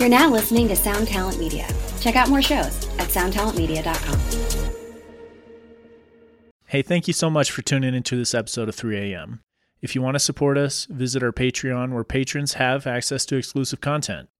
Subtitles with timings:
[0.00, 1.68] You're now listening to Sound Talent Media.
[2.00, 4.18] Check out more shows at soundtalentmedia.com.
[6.64, 9.40] Hey, thank you so much for tuning into this episode of 3AM.
[9.82, 13.82] If you want to support us, visit our Patreon where patrons have access to exclusive
[13.82, 14.30] content.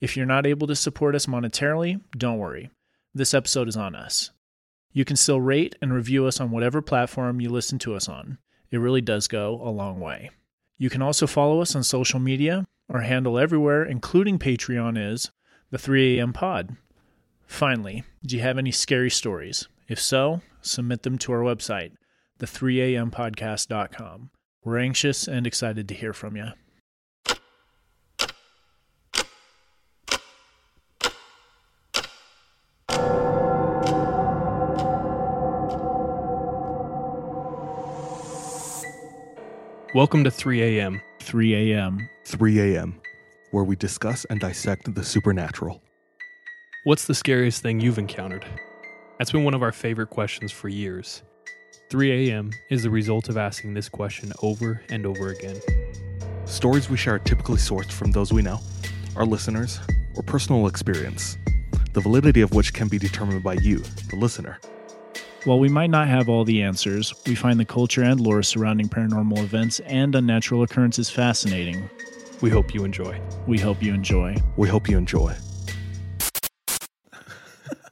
[0.00, 2.70] If you're not able to support us monetarily, don't worry.
[3.14, 4.32] This episode is on us.
[4.92, 8.38] You can still rate and review us on whatever platform you listen to us on.
[8.72, 10.30] It really does go a long way.
[10.76, 12.66] You can also follow us on social media.
[12.90, 15.30] Our handle everywhere, including Patreon, is
[15.70, 16.76] the 3AM Pod.
[17.46, 19.68] Finally, do you have any scary stories?
[19.88, 21.92] If so, submit them to our website,
[22.40, 24.30] the3ampodcast.com.
[24.64, 26.48] We're anxious and excited to hear from you.
[39.94, 41.00] Welcome to 3 a.m.
[41.24, 42.06] 3 a.m.
[42.26, 43.00] 3 a.m.,
[43.50, 45.80] where we discuss and dissect the supernatural.
[46.84, 48.44] What's the scariest thing you've encountered?
[49.18, 51.22] That's been one of our favorite questions for years.
[51.88, 52.50] 3 a.m.
[52.68, 55.56] is the result of asking this question over and over again.
[56.44, 58.60] Stories we share are typically sourced from those we know,
[59.16, 59.80] our listeners,
[60.16, 61.38] or personal experience,
[61.94, 63.78] the validity of which can be determined by you,
[64.10, 64.58] the listener.
[65.44, 68.88] While we might not have all the answers, we find the culture and lore surrounding
[68.88, 71.88] paranormal events and unnatural occurrences fascinating.
[72.40, 73.20] We hope you enjoy.
[73.46, 74.36] We hope you enjoy.
[74.56, 75.34] We hope you enjoy.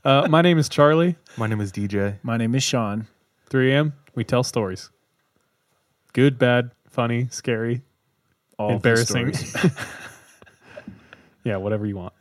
[0.04, 1.14] Uh, my name is Charlie.
[1.36, 2.16] My name is DJ.
[2.24, 3.06] My name is Sean.
[3.50, 3.92] 3 a.m.
[4.16, 4.90] We tell stories.
[6.12, 7.82] Good, bad, funny, scary,
[8.58, 9.32] All the embarrassing.
[9.32, 9.76] stories.
[11.44, 12.12] yeah, whatever you want.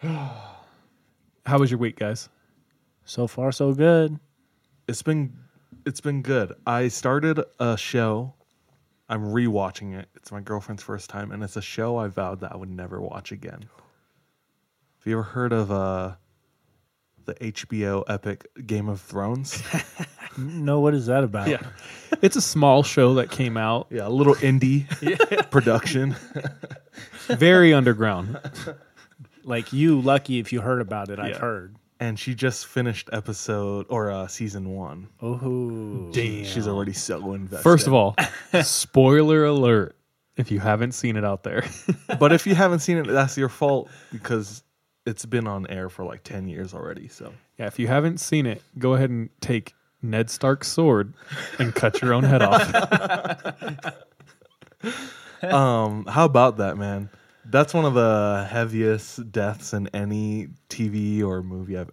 [0.02, 2.28] How was your week, guys?
[3.08, 4.18] So far, so good.
[4.86, 5.36] It's been
[5.86, 6.52] it's been good.
[6.66, 8.34] I started a show.
[9.08, 10.08] I'm rewatching it.
[10.14, 13.00] It's my girlfriend's first time, and it's a show I vowed that I would never
[13.00, 13.62] watch again.
[14.98, 16.14] Have you ever heard of uh
[17.24, 19.62] the HBO epic Game of Thrones?
[20.36, 21.48] No, what is that about?
[21.48, 21.62] Yeah.
[22.22, 24.86] It's a small show that came out yeah, a little indie
[25.50, 26.14] production.
[27.26, 28.38] very underground.
[29.42, 31.18] Like you, lucky if you heard about it.
[31.18, 31.38] I've Yeah.
[31.40, 31.74] heard.
[32.00, 35.08] And she just finished episode or uh season one.
[35.20, 36.44] Oh, damn!
[36.44, 37.62] She's already so invested.
[37.62, 38.16] First of all,
[38.62, 39.96] spoiler alert
[40.36, 41.64] if you haven't seen it out there.
[42.18, 44.62] but if you haven't seen it, that's your fault because
[45.04, 47.08] it's been on air for like ten years already.
[47.08, 51.12] So yeah, if you haven't seen it, go ahead and take Ned Stark's sword
[51.58, 53.84] and cut your own head off.
[55.42, 57.10] um, how about that, man?
[57.50, 61.90] That's one of the heaviest deaths in any TV or movie I've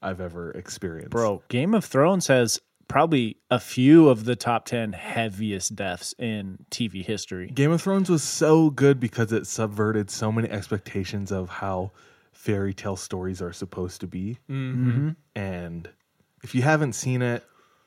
[0.00, 1.10] I've ever experienced.
[1.10, 1.42] bro.
[1.48, 7.04] Game of Thrones has probably a few of the top ten heaviest deaths in TV
[7.04, 7.48] history.
[7.48, 11.90] Game of Thrones was so good because it subverted so many expectations of how
[12.32, 14.38] fairy tale stories are supposed to be.
[14.48, 15.10] Mm-hmm.
[15.34, 15.90] And
[16.42, 17.44] if you haven't seen it,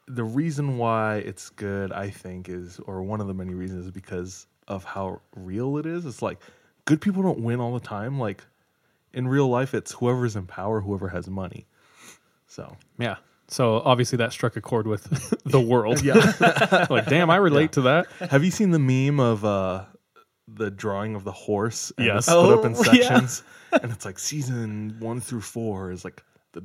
[0.08, 3.92] the reason why it's good, I think, is, or one of the many reasons, is
[3.92, 6.06] because of how real it is.
[6.06, 6.40] It's like
[6.86, 8.19] good people don't win all the time.
[8.19, 8.44] Like
[9.14, 11.68] in real life, it's whoever's in power, whoever has money.
[12.47, 13.16] So Yeah.
[13.47, 15.03] So obviously that struck a chord with
[15.46, 16.02] the world.
[16.03, 16.88] yeah.
[16.90, 18.08] like, damn, I relate to that.
[18.30, 19.86] have you seen the meme of uh
[20.47, 21.92] the drawing of the horse?
[21.97, 22.25] And Yes.
[22.25, 22.92] split up in Oh, yeah.
[22.92, 26.63] sections, and it's like season one through four is like the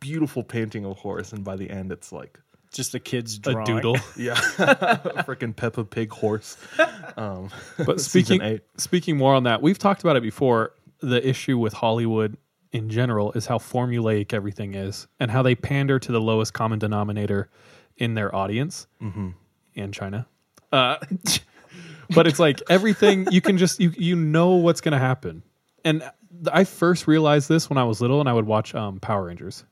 [0.00, 2.38] beautiful painting of a horse, and by the end, it's like
[2.74, 3.62] Just a kid's drawing.
[3.62, 3.96] A doodle.
[4.16, 6.56] Yeah, A freaking Peppa Pig horse.
[7.16, 7.50] Um,
[7.86, 8.62] But speaking eight.
[8.76, 10.72] speaking more on that, we've talked about it before.
[11.00, 12.36] The issue with Hollywood
[12.72, 16.78] in general is how formulaic everything is, and how they pander to the lowest common
[16.80, 17.48] denominator
[17.96, 19.28] in their audience Mm-hmm.
[19.74, 20.26] in China.
[20.72, 20.96] Uh,
[22.14, 25.42] but it's like everything you can just you you know what's going to happen.
[25.84, 26.02] And
[26.52, 29.64] I first realized this when I was little, and I would watch um, Power Rangers.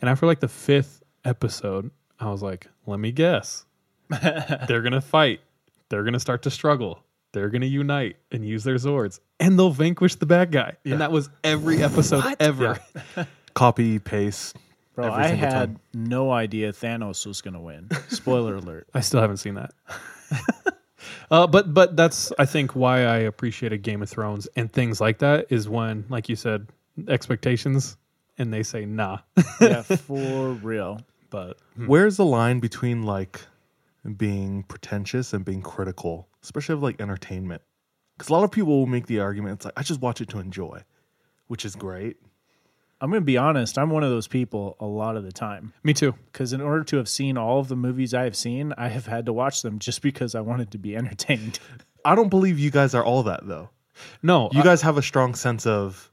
[0.00, 1.90] And after like the fifth episode,
[2.20, 3.64] I was like, "Let me guess,
[4.68, 5.40] they're gonna fight.
[5.88, 7.00] They're gonna start to struggle.
[7.32, 11.12] They're gonna unite and use their swords, and they'll vanquish the bad guy." And that
[11.12, 12.78] was every episode ever.
[13.54, 14.56] copy paste.
[14.94, 15.80] Bro, every I had time.
[15.92, 17.88] no idea Thanos was going to win.
[18.08, 18.86] Spoiler alert.
[18.94, 19.72] I still haven't seen that.
[21.30, 25.18] uh, but but that's I think why I appreciated Game of Thrones and things like
[25.18, 26.68] that is when, like you said,
[27.08, 27.96] expectations
[28.38, 29.18] and they say nah.
[29.60, 31.00] Yeah, for real.
[31.34, 31.86] But hmm.
[31.88, 33.40] Where's the line between like
[34.16, 37.62] being pretentious and being critical, especially of like entertainment?
[38.16, 40.28] Because a lot of people will make the argument, it's like I just watch it
[40.28, 40.82] to enjoy,
[41.48, 42.16] which is great.
[43.00, 43.76] I'm going to be honest.
[43.76, 45.72] I'm one of those people a lot of the time.
[45.82, 46.14] me too.
[46.32, 49.06] Because in order to have seen all of the movies I have seen, I have
[49.06, 51.58] had to watch them just because I wanted to be entertained.
[52.04, 53.70] I don't believe you guys are all that though.
[54.22, 56.12] No, You I- guys have a strong sense of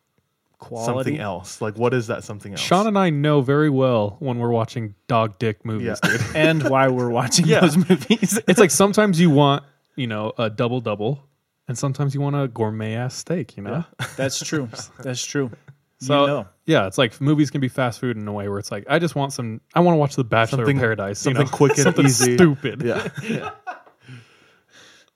[0.62, 0.86] Quality.
[1.10, 1.60] something else.
[1.60, 2.62] Like, what is that something else?
[2.62, 6.10] Sean and I know very well when we're watching dog dick movies, Yeah.
[6.10, 6.22] dude.
[6.36, 7.60] and why we're watching Yeah.
[7.60, 8.40] those movies.
[8.48, 9.64] It's like sometimes you want,
[9.96, 11.28] you know, a double double,
[11.68, 13.84] and sometimes you want a gourmet ass steak, you know?
[14.16, 14.70] That's true.
[15.00, 15.52] That's true.
[16.00, 16.48] So you know.
[16.66, 18.98] yeah, it's like movies can be fast food in a way where it's like I
[18.98, 19.62] just want some.
[19.76, 21.52] I want to watch The Bachelor Something- in Paradise, you something know?
[21.52, 22.36] quick and something easy.
[22.38, 22.82] stupid.
[22.84, 23.50] Yeah.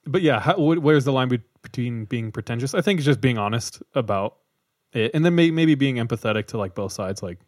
[0.07, 2.75] But yeah, how, wh- where's the line be- between being pretentious?
[2.75, 4.38] I think it's just being honest about
[4.95, 7.21] it, and then may, maybe being empathetic to like both sides.
[7.21, 7.39] Like,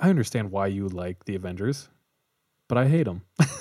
[0.00, 1.88] I understand why you like the Avengers,
[2.68, 3.22] but I hate them,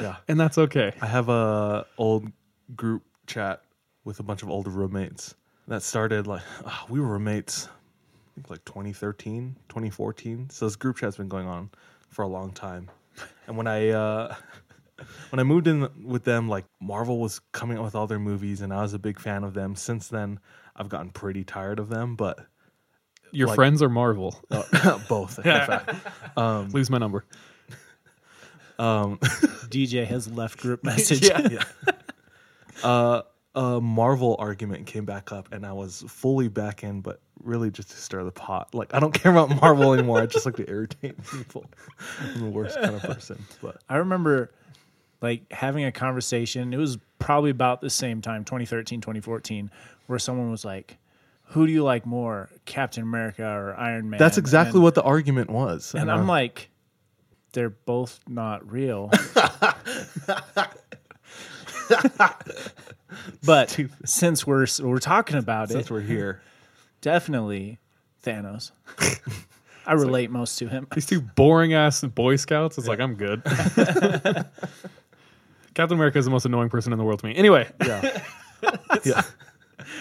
[0.00, 0.16] Yeah.
[0.28, 0.92] and that's okay.
[1.00, 2.26] I have a old
[2.74, 3.62] group chat
[4.04, 5.34] with a bunch of older roommates
[5.68, 10.50] that started like ah, we were roommates I think like 2013, 2014.
[10.50, 11.70] So this group chat's been going on
[12.08, 12.90] for a long time.
[13.46, 14.34] And when I uh
[15.30, 18.60] when I moved in with them like Marvel was coming out with all their movies
[18.62, 19.76] and I was a big fan of them.
[19.76, 20.40] Since then,
[20.80, 22.40] I've gotten pretty tired of them, but
[23.32, 24.40] Your Like- friends are Marvel.
[24.50, 25.38] uh, both.
[25.38, 25.94] in fact.
[26.74, 27.24] Lose my number.
[28.78, 29.18] Um
[29.68, 31.28] DJ has left group message.
[31.28, 31.62] yeah.
[32.82, 33.22] Uh,
[33.54, 37.90] a Marvel argument came back up, and I was fully back in, but really just
[37.90, 38.74] to stir the pot.
[38.74, 40.20] Like I don't care about Marvel anymore.
[40.22, 41.66] I just like to irritate people.
[42.20, 43.44] I'm the worst kind of person.
[43.60, 44.50] But I remember
[45.20, 46.72] like having a conversation.
[46.72, 49.70] It was probably about the same time, 2013, 2014,
[50.10, 50.98] where someone was like,
[51.44, 55.02] "Who do you like more, Captain America or Iron Man?" that's exactly And- what the
[55.02, 55.94] argument was.
[55.94, 56.68] And I- I'm like,
[57.52, 59.10] they're both not real.
[63.44, 66.42] but since we're we're talking about since it, since we're here,
[67.00, 67.78] definitely
[68.24, 68.72] Thanos.
[69.86, 70.86] I relate most to him.
[70.94, 72.78] These two boring ass Boy Scouts.
[72.78, 73.42] It's like I'm good.
[75.74, 77.34] Captain America is the most annoying person in the world to me.
[77.34, 78.22] Anyway, yeah,
[79.04, 79.22] yeah.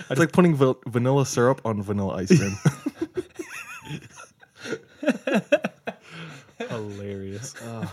[0.09, 2.55] It's like putting va- vanilla syrup on vanilla ice cream.
[6.69, 7.55] hilarious.
[7.63, 7.91] Oh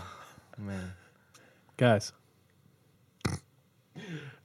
[0.57, 0.91] man,
[1.77, 2.11] guys.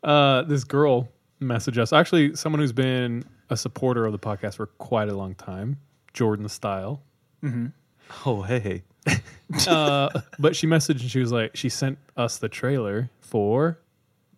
[0.02, 1.08] Uh, this girl
[1.40, 1.92] messaged us.
[1.92, 5.78] Actually, someone who's been a supporter of the podcast for quite a long time,
[6.12, 7.02] Jordan Style.
[8.26, 8.82] oh hey, hey.
[9.68, 10.08] Uh,
[10.38, 13.78] but she messaged and she was like, she sent us the trailer for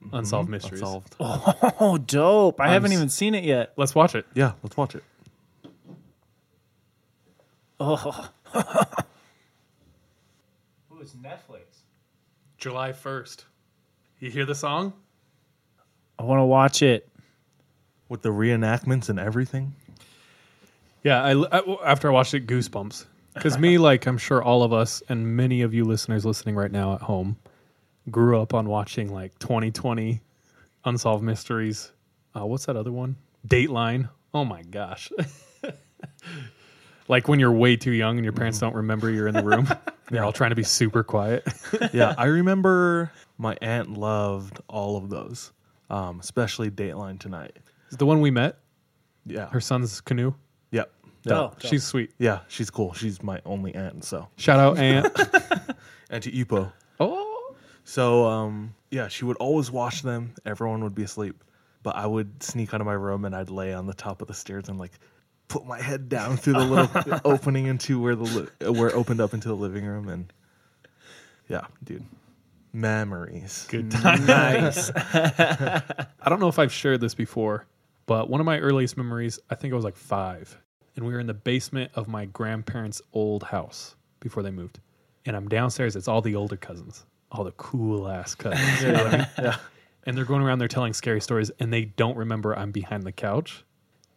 [0.06, 0.16] Mm-hmm.
[0.16, 0.80] Unsolved Mysteries.
[0.82, 1.16] Unsolved.
[1.20, 2.60] Oh, dope!
[2.60, 3.72] I haven't s- even seen it yet.
[3.76, 4.26] Let's watch it.
[4.34, 5.02] Yeah, let's watch it.
[7.80, 8.30] Oh,
[11.00, 11.80] it's Netflix.
[12.56, 13.44] July first.
[14.20, 14.92] You hear the song?
[16.18, 17.08] I want to watch it.
[18.08, 19.74] With the reenactments and everything.
[21.02, 23.06] Yeah, I, I- after I watched it, goosebumps.
[23.34, 26.70] Because me, like I'm sure all of us and many of you listeners listening right
[26.70, 27.36] now at home,
[28.10, 30.20] grew up on watching like 2020
[30.84, 31.92] Unsolved Mysteries.
[32.36, 33.16] Uh, what's that other one?
[33.46, 34.08] Dateline.
[34.32, 35.10] Oh my gosh.
[37.08, 39.68] like when you're way too young and your parents don't remember you're in the room.
[40.10, 41.46] They're all trying to be super quiet.
[41.94, 45.50] yeah, I remember my aunt loved all of those,
[45.88, 47.56] um, especially Dateline Tonight.
[47.90, 48.58] Is the one we met
[49.24, 50.34] Yeah, her son's canoe?
[50.72, 50.92] yep.
[51.24, 51.34] Yeah.
[51.38, 52.10] Oh, She's sweet.
[52.18, 52.92] yeah, she's cool.
[52.92, 54.04] She's my only aunt.
[54.04, 55.06] So Shout out Aunt.
[56.10, 56.70] Auntie Ipo.
[57.00, 57.33] oh,
[57.84, 60.34] So um, yeah, she would always wash them.
[60.44, 61.44] Everyone would be asleep,
[61.82, 64.28] but I would sneak out of my room and I'd lay on the top of
[64.28, 64.92] the stairs and like
[65.48, 69.20] put my head down through the little opening into where the li- where it opened
[69.20, 70.32] up into the living room and
[71.48, 72.04] yeah, dude,
[72.72, 73.66] memories.
[73.68, 74.24] good time.
[74.26, 74.90] Nice.
[74.94, 77.66] I don't know if I've shared this before,
[78.06, 80.58] but one of my earliest memories, I think I was like five,
[80.96, 84.80] and we were in the basement of my grandparents' old house before they moved.
[85.26, 87.04] And I'm downstairs, it's all the older cousins,
[87.34, 88.82] all the cool ass cousins.
[88.82, 89.26] you know what I mean?
[89.38, 89.56] Yeah.
[90.06, 93.12] And they're going around there telling scary stories, and they don't remember I'm behind the
[93.12, 93.64] couch.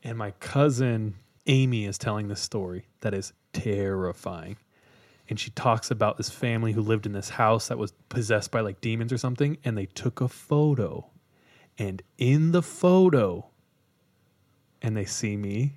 [0.04, 1.16] And my cousin
[1.48, 4.58] Amy is telling this story that is terrifying.
[5.30, 8.60] And she talks about this family who lived in this house that was possessed by
[8.60, 11.10] like demons or something, and they took a photo.
[11.78, 13.48] And in the photo,
[14.82, 15.74] and they see me,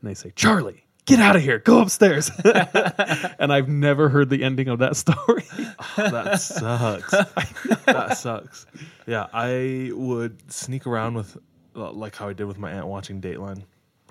[0.00, 2.30] and they say, Charlie, get out of here, go upstairs.
[3.38, 5.44] and I've never heard the ending of that story.
[5.96, 7.10] that sucks.
[7.84, 8.66] that sucks.
[9.06, 11.36] Yeah, I would sneak around with,
[11.76, 13.62] uh, like how I did with my aunt watching Dateline.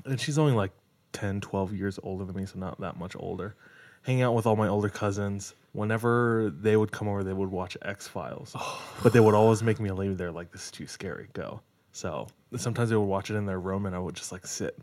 [0.06, 0.72] And she's only like
[1.14, 3.56] 10, 12 years older than me, so not that much older.
[4.04, 5.54] Hanging out with all my older cousins.
[5.72, 8.56] Whenever they would come over, they would watch X Files.
[9.02, 11.62] But they would always make me leave there, like, this is too scary, go.
[11.94, 14.78] So sometimes they would watch it in their room, and I would just like sit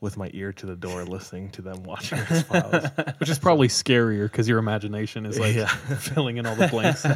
[0.00, 2.84] with my ear to the door listening to them watching X Files.
[3.18, 5.66] Which is probably scarier because your imagination is like Yeah.
[5.98, 7.06] filling in all the blanks.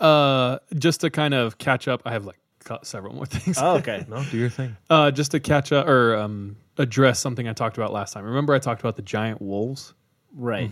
[0.00, 2.38] uh, just to kind of catch up, I have like
[2.82, 3.56] several more things.
[3.60, 4.04] Oh, okay.
[4.08, 4.76] No, do your thing.
[4.90, 8.24] Uh, just to catch up or um, address something I talked about last time.
[8.24, 9.94] Remember, I talked about the giant wolves.
[10.34, 10.70] right.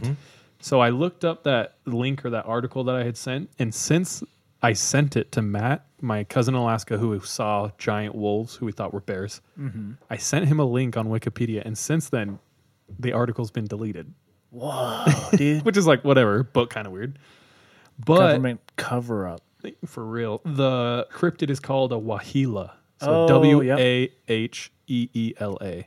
[0.60, 4.24] So I looked up that link or that article that I had sent, and since
[4.62, 8.72] I sent it to Matt, my cousin in Alaska, who saw giant wolves, who we
[8.72, 9.92] thought were bears, mm-hmm.
[10.10, 12.38] I sent him a link on Wikipedia, and since then,
[12.98, 14.12] the article's been deleted,
[14.50, 15.04] Whoa,
[15.36, 15.64] dude.
[15.64, 17.18] which is like whatever, but kind of weird.
[18.04, 19.42] But Government cover up.
[19.84, 22.72] for real, the cryptid is called a Waheela.
[23.00, 23.78] Oh, So W yep.
[23.78, 25.86] A H E E L A.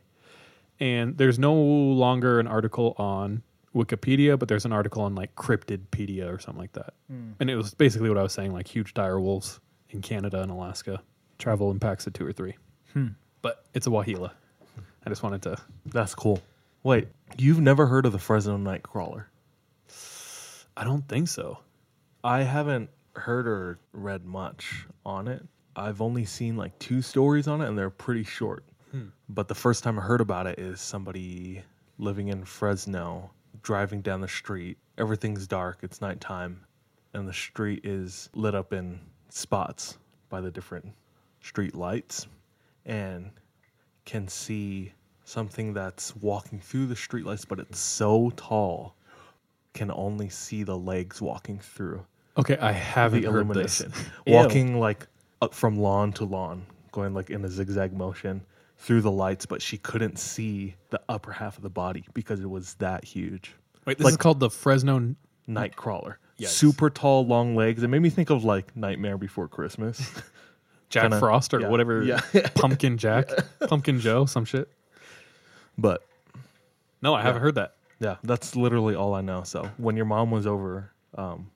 [0.79, 3.43] And there's no longer an article on
[3.75, 6.93] Wikipedia, but there's an article on like Cryptidpedia or something like that.
[7.09, 7.31] Hmm.
[7.39, 9.59] And it was basically what I was saying, like huge dire wolves
[9.89, 11.01] in Canada and Alaska.
[11.37, 12.55] Travel in packs of two or three.
[12.93, 13.09] Hmm.
[13.41, 14.31] But it's a Waheela.
[15.05, 15.57] I just wanted to.
[15.85, 16.41] That's cool.
[16.83, 17.07] Wait,
[17.37, 19.25] you've never heard of the Fresno Nightcrawler?
[20.75, 21.59] I don't think so.
[22.23, 25.45] I haven't heard or read much on it.
[25.75, 28.63] I've only seen like two stories on it, and they're pretty short.
[29.29, 31.61] But the first time I heard about it is somebody
[31.99, 34.77] living in Fresno driving down the street.
[34.97, 36.65] Everything's dark, it's nighttime,
[37.13, 38.99] and the street is lit up in
[39.29, 39.97] spots
[40.29, 40.85] by the different
[41.41, 42.27] street lights,
[42.85, 43.31] and
[44.05, 48.95] can see something that's walking through the street lights, but it's so tall,
[49.73, 52.05] can only see the legs walking through
[52.39, 53.83] Okay, I haven't the heard this.
[54.27, 55.07] Walking like
[55.41, 58.41] up from lawn to lawn, going like in a zigzag motion
[58.79, 62.49] through the lights, but she couldn't see the upper half of the body because it
[62.49, 63.53] was that huge.
[63.85, 65.15] Wait, this Like- is called the Fresno.
[65.47, 66.15] Nightcrawler.
[66.39, 66.47] Yikes.
[66.47, 67.81] Super tall, long legs.
[67.83, 69.99] It made me think of like Nightmare Before Christmas.
[70.89, 72.21] Jack Kinda- Frost or yeah, whatever, yeah.
[72.55, 73.29] Pumpkin Jack,
[73.67, 74.69] Pumpkin Joe, some shit.
[75.77, 76.03] but
[77.01, 77.75] No, I haven't heard that.
[77.99, 79.43] yeah, that's literally all I know.
[79.43, 81.51] So when your mom was over um,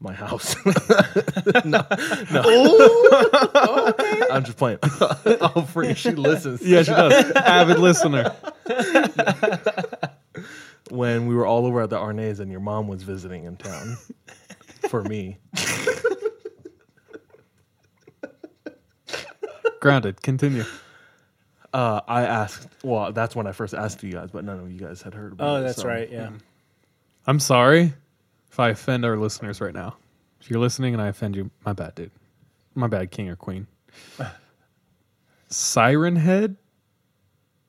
[0.00, 0.54] my house,
[1.64, 1.84] no,
[2.30, 2.42] no.
[4.30, 4.78] I'm just playing.
[4.82, 6.62] oh, freak, she listens.
[6.62, 7.32] Yeah, she does.
[7.32, 8.32] Avid listener.
[10.90, 13.96] when we were all over at the Arnays and your mom was visiting in town
[14.88, 15.38] for me.
[19.80, 20.22] Grounded.
[20.22, 20.64] Continue.
[21.72, 24.78] Uh, I asked, well, that's when I first asked you guys, but none of you
[24.78, 25.58] guys had heard about it.
[25.58, 26.10] Oh, that's so- right.
[26.10, 26.30] Yeah.
[27.26, 27.92] I'm sorry
[28.50, 29.96] if I offend our listeners right now.
[30.40, 32.10] If you're listening and I offend you, my bad, dude.
[32.74, 33.66] My bad, king or queen.
[35.48, 36.56] Siren Head?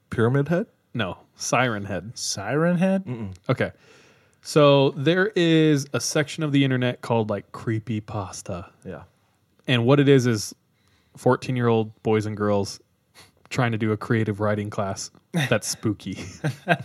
[0.09, 0.67] Pyramid Head?
[0.93, 2.11] No, Siren Head.
[2.17, 3.33] Siren Head.
[3.49, 3.71] Okay.
[4.41, 8.69] So there is a section of the internet called like creepy pasta.
[8.85, 9.03] Yeah.
[9.67, 10.55] And what it is is
[11.17, 12.79] 14 year old boys and girls
[13.49, 16.23] trying to do a creative writing class that's spooky.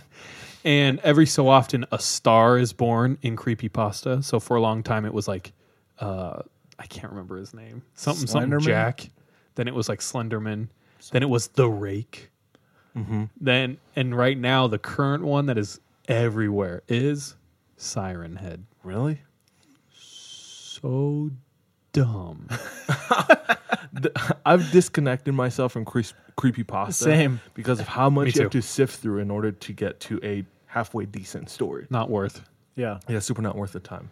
[0.65, 4.23] and every so often, a star is born in creepypasta.
[4.23, 5.53] So for a long time, it was like,
[5.99, 6.41] uh,
[6.77, 7.83] I can't remember his name.
[7.93, 8.61] Something, something Slenderman?
[8.65, 9.09] Jack.
[9.55, 10.67] Then it was like Slenderman.
[11.11, 12.31] Then it was The Rake.
[13.39, 17.35] Then, and right now, the current one that is everywhere is
[17.77, 18.65] Siren Head.
[18.83, 19.21] Really?
[19.93, 21.31] So
[21.91, 22.47] dumb.
[24.45, 26.01] I've disconnected myself from cre-
[26.37, 27.03] creepy pasta.
[27.03, 27.41] Same.
[27.53, 28.61] Because of how Me much you have too.
[28.61, 30.45] to sift through in order to get to a
[30.75, 31.87] halfway decent story.
[31.89, 32.41] Not worth.
[32.75, 32.99] Yeah.
[33.07, 34.09] Yeah, super not worth the time.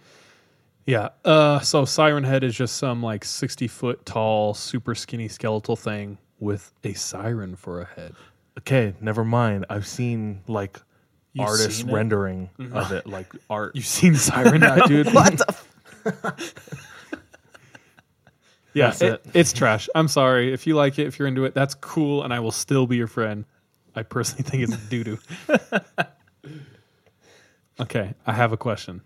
[0.85, 1.09] Yeah.
[1.25, 6.17] Uh, so Siren Head is just some like 60 foot tall, super skinny skeletal thing
[6.39, 8.15] with a siren for a head.
[8.59, 9.65] Okay, never mind.
[9.69, 10.79] I've seen like
[11.33, 11.93] You've artists seen it?
[11.93, 13.75] rendering of it, like art.
[13.75, 14.83] You've seen Siren Head?
[14.87, 15.13] dude.
[15.13, 15.41] what
[18.73, 19.25] Yeah, That's it- it.
[19.33, 19.87] it's trash.
[19.93, 20.51] I'm sorry.
[20.53, 22.95] If you like it, if you're into it, that's cool, and I will still be
[22.97, 23.45] your friend.
[23.95, 25.19] I personally think it's doo doo.
[27.79, 29.01] Okay, I have a question.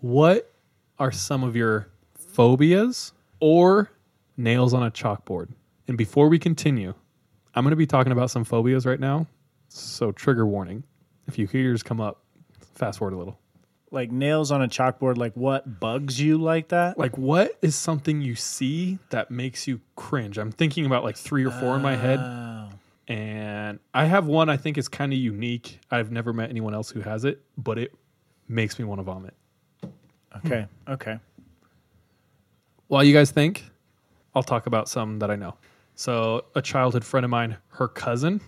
[0.00, 0.52] What
[0.98, 3.90] are some of your phobias or
[4.36, 5.48] nails on a chalkboard?
[5.88, 6.94] And before we continue,
[7.54, 9.26] I'm going to be talking about some phobias right now.
[9.68, 10.84] So, trigger warning.
[11.26, 12.22] If you hear yours come up,
[12.74, 13.38] fast forward a little.
[13.90, 15.16] Like nails on a chalkboard.
[15.16, 16.98] Like what bugs you like that?
[16.98, 21.44] like what is something you see that makes you cringe i'm thinking about like three
[21.44, 22.68] or four in my head Oh.
[23.08, 26.90] And i have one i think is kind of unique i've never met anyone else
[26.90, 27.92] who has it but it
[28.48, 29.34] makes me want to vomit
[30.44, 30.66] Okay.
[30.88, 31.18] Okay.
[32.86, 33.64] while you guys think
[34.34, 35.54] i'll talk about some that i know
[35.94, 38.40] so a childhood friend of mine her cousin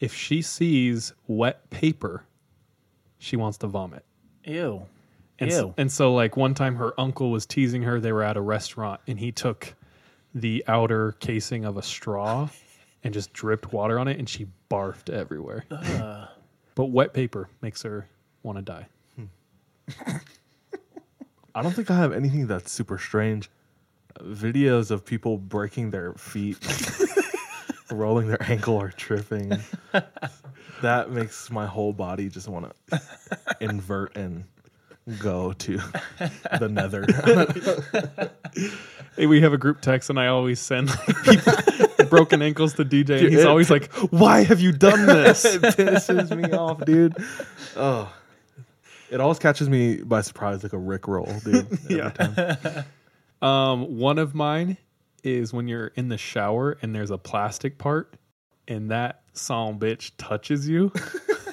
[0.00, 2.24] if she sees wet paper
[3.18, 4.04] she wants to vomit
[4.44, 4.86] Ew.
[5.38, 5.74] And, Ew.
[5.76, 7.98] and so, like, one time her uncle was teasing her.
[8.00, 9.74] They were at a restaurant and he took
[10.34, 12.48] the outer casing of a straw
[13.02, 15.64] and just dripped water on it and she barfed everywhere.
[16.76, 18.08] But wet paper makes her
[18.42, 18.86] want to die.
[21.54, 23.50] I don't think I have anything that's super strange.
[24.18, 26.56] Uh, videos of people breaking their feet,
[27.90, 29.52] rolling their ankle, or tripping.
[30.80, 33.00] that makes my whole body just want to
[33.60, 34.44] invert and
[35.18, 35.78] go to
[36.58, 37.04] the nether.
[39.16, 41.52] Hey, we have a group text, and I always send like, people
[42.08, 45.62] broken ankles to DJ, and he's it- always like, "Why have you done this?" it
[45.62, 47.16] pisses me off, dude.
[47.76, 48.12] Oh,
[49.10, 51.56] it always catches me by surprise, like a Rick roll, dude.
[51.72, 52.10] every Yeah.
[52.10, 52.84] time.
[53.42, 54.76] Um, one of mine
[55.24, 58.14] is when you're in the shower and there's a plastic part,
[58.68, 60.92] and that song bitch touches you.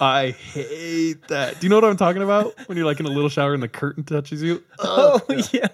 [0.02, 1.60] I hate that.
[1.60, 2.54] Do you know what I'm talking about?
[2.68, 5.68] When you're like in a little shower and the curtain touches you, Oh, oh yeah.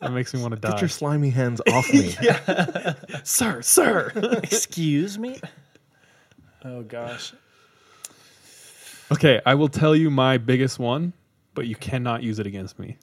[0.00, 0.70] that makes me want to die.
[0.72, 2.10] Get your slimy hands off me.
[3.24, 4.12] sir, sir.
[4.42, 5.40] Excuse me.
[6.64, 7.32] Oh gosh.
[9.12, 11.12] okay, I will tell you my biggest one,
[11.54, 12.98] but you cannot use it against me.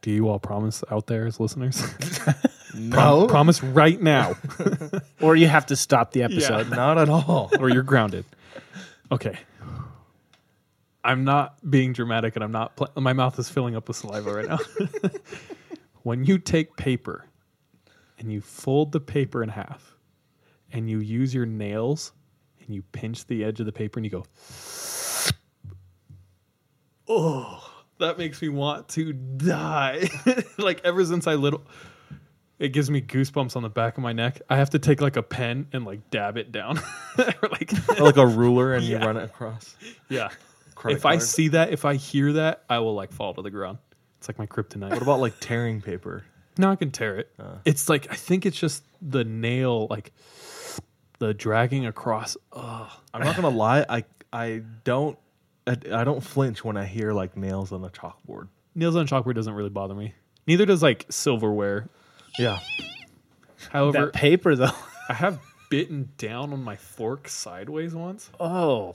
[0.00, 1.82] Do you all promise out there as listeners?
[2.78, 4.36] No, promise right now,
[5.20, 6.70] Or you have to stop the episode.
[6.70, 7.50] not at all.
[7.60, 8.24] or you're grounded.
[9.10, 9.38] Okay.
[11.04, 12.76] I'm not being dramatic, and I'm not.
[12.76, 14.58] Pl- my mouth is filling up with saliva right now.
[16.02, 17.24] when you take paper
[18.18, 19.94] and you fold the paper in half,
[20.72, 22.12] and you use your nails
[22.60, 24.24] and you pinch the edge of the paper, and you go,
[27.08, 30.08] oh, that makes me want to die.
[30.58, 31.62] like ever since I little.
[32.58, 34.40] It gives me goosebumps on the back of my neck.
[34.50, 36.78] I have to take like a pen and like dab it down.
[37.18, 38.98] or like like a ruler, and Yeah.
[39.00, 39.76] you run it across.
[40.08, 40.28] yeah.
[40.74, 41.22] Credit if I card.
[41.22, 43.78] see that, if I hear that, I will like fall to the ground.
[44.18, 44.90] It's like my kryptonite.
[44.90, 46.24] What about like tearing paper?
[46.56, 47.30] No, I can tear it.
[47.38, 47.58] Uh.
[47.64, 50.12] it's like I think it's just the nail, like
[51.20, 52.36] the dragging across.
[52.52, 53.84] Oh, I'm not gonna lie.
[53.88, 55.16] I I don't
[55.66, 58.48] I, I don't flinch when I hear like nails on a chalkboard.
[58.74, 60.14] nails on chalkboard doesn't really bother me.
[60.46, 61.88] Neither does like silverware.
[62.38, 62.60] Yeah,
[63.70, 64.70] However, That paper though.
[65.08, 68.94] I have bitten down on my fork sideways once, Oh.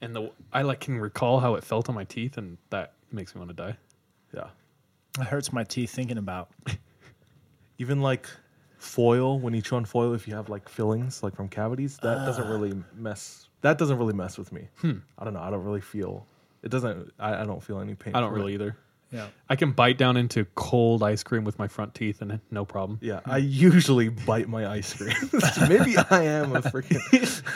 [0.00, 3.34] and the I like can recall how it felt on my teeth, and that makes
[3.34, 3.76] me want to die.
[4.34, 4.48] yeah.
[5.20, 6.48] It hurts my teeth thinking about.
[7.78, 8.26] Even like
[8.78, 12.24] foil when you chew on foil, if you have like fillings like from cavities, that
[12.24, 13.48] doesn't really mess.
[13.60, 14.68] That doesn't really mess with me.
[14.80, 14.98] Hmm.
[15.18, 15.40] I don't know.
[15.40, 16.26] I don't really feel.
[16.62, 17.12] It doesn't.
[17.18, 18.14] I, I don't feel any pain.
[18.14, 18.42] I don't from it.
[18.42, 18.76] really either.
[19.12, 19.26] Yeah.
[19.48, 22.98] I can bite down into cold ice cream with my front teeth, and no problem.
[23.02, 25.14] Yeah, I usually bite my ice cream.
[25.68, 26.98] Maybe I am a freaking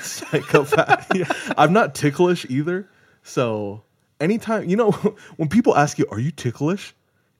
[0.02, 1.54] psychopath.
[1.58, 2.88] I'm not ticklish either.
[3.22, 3.82] So
[4.20, 4.90] anytime you know
[5.36, 6.94] when people ask you, "Are you ticklish?"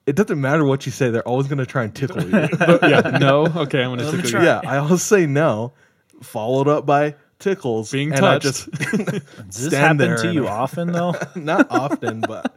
[0.07, 2.47] It doesn't matter what you say; they're always going to try and tickle you.
[2.81, 3.45] yeah, no.
[3.45, 4.39] Okay, I'm gonna tickle try.
[4.41, 4.45] you.
[4.47, 5.73] yeah, I always say no,
[6.21, 7.91] followed up by tickles.
[7.91, 8.71] Being and I touched.
[8.71, 11.13] Does this happen there to and- you often though?
[11.35, 12.55] not often, but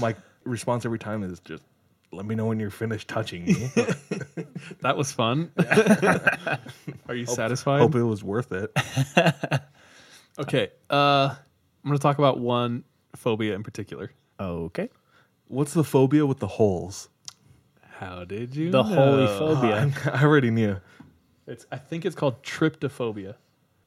[0.00, 1.62] my response every time is just,
[2.12, 3.70] "Let me know when you're finished touching me."
[4.80, 5.50] That was fun.
[7.08, 7.80] Are you satisfied?
[7.80, 8.70] Hope it was worth it.
[10.38, 10.70] Okay.
[10.90, 11.34] Uh,
[11.84, 14.10] I'm going to talk about one phobia in particular.
[14.38, 14.88] okay.
[15.48, 17.08] What's the phobia with the holes?
[17.98, 18.70] How did you?
[18.70, 19.38] The holy know?
[19.38, 20.76] phobia I already knew.
[21.46, 21.64] It's.
[21.70, 23.36] I think it's called tryptophobia.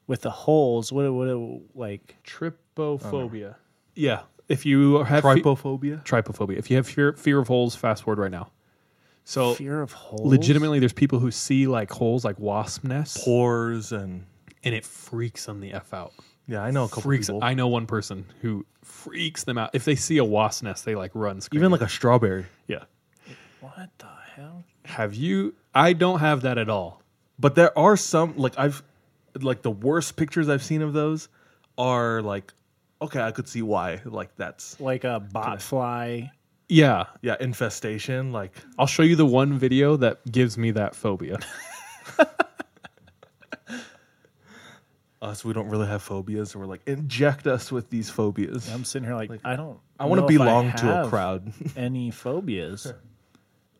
[0.06, 0.90] with the holes.
[0.90, 1.12] What?
[1.12, 1.60] What?
[1.74, 3.56] Like Trypophobia.
[3.94, 4.22] Yeah.
[4.50, 6.04] If you have fe- Trypophobia.
[6.04, 8.50] trypophobia, if you have fear fear of holes, fast forward right now.
[9.24, 10.22] So fear of holes.
[10.30, 14.26] legitimately, there's people who see like holes, like wasp nests, pores and
[14.64, 16.12] and it freaks them the f out.
[16.48, 17.28] yeah, I know a couple Freaks.
[17.28, 17.42] people.
[17.44, 19.70] I know one person who freaks them out.
[19.72, 21.40] If they see a wasp nest, they like run.
[21.40, 21.62] Screaming.
[21.62, 22.46] Even like a strawberry.
[22.66, 22.84] yeah.
[23.60, 24.64] What the hell?
[24.84, 25.54] Have you?
[25.74, 27.02] I don't have that at all.
[27.38, 28.82] But there are some like I've
[29.40, 31.28] like the worst pictures I've seen of those
[31.78, 32.52] are like
[33.02, 34.00] okay, I could see why.
[34.04, 36.30] Like that's Like a bot fly.
[36.68, 38.32] Yeah, yeah, infestation.
[38.32, 41.38] Like I'll show you the one video that gives me that phobia.
[45.22, 46.54] us, we don't really have phobias.
[46.56, 48.72] We're like inject us with these phobias.
[48.72, 49.78] I'm sitting here like, I don't.
[49.98, 51.52] I want know to if belong to a have crowd.
[51.76, 52.92] Any phobias?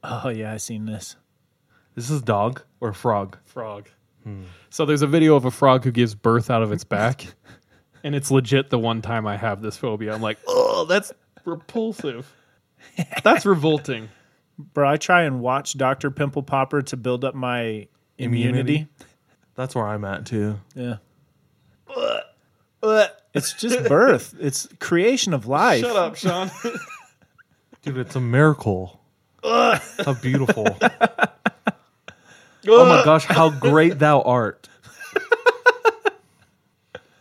[0.05, 1.17] oh yeah, I seen this.
[1.95, 3.39] This is this dog or frog?
[3.45, 3.89] frog.
[4.25, 4.43] Hmm.
[4.69, 7.27] So there's a video of a frog who gives birth out of its back,
[8.05, 10.15] and it's legit the one time I have this phobia.
[10.15, 11.13] I'm like, oh, that's
[11.45, 12.33] repulsive.
[13.23, 14.09] That's revolting.
[14.59, 18.49] Bro, I try and watch Doctor Pimple Popper to build up my immunity.
[18.49, 18.87] Immunity?
[19.55, 20.59] That's where I'm at too.
[20.75, 20.97] Yeah.
[23.35, 24.35] It's just birth.
[24.41, 25.83] It's creation of life.
[25.83, 26.51] Shut up, Sean.
[27.83, 29.01] Dude, it's a miracle.
[29.43, 30.67] How beautiful.
[30.83, 34.69] oh my gosh, how great thou art.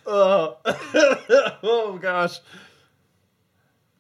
[0.10, 0.58] Oh
[1.64, 2.40] oh gosh.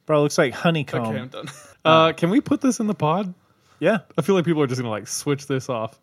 [0.05, 1.05] Bro, it looks like honeycomb.
[1.05, 1.47] Okay, I'm done.
[1.85, 3.33] Uh, can we put this in the pod?
[3.79, 3.99] Yeah.
[4.17, 5.99] I feel like people are just gonna like switch this off.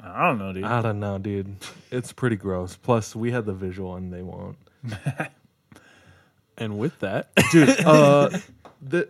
[0.00, 0.64] I don't know, dude.
[0.64, 1.56] I don't know, dude.
[1.90, 2.76] It's pretty gross.
[2.76, 4.56] Plus, we had the visual and they won't.
[6.58, 7.68] And with that, dude.
[7.86, 8.36] Uh,
[8.82, 9.08] the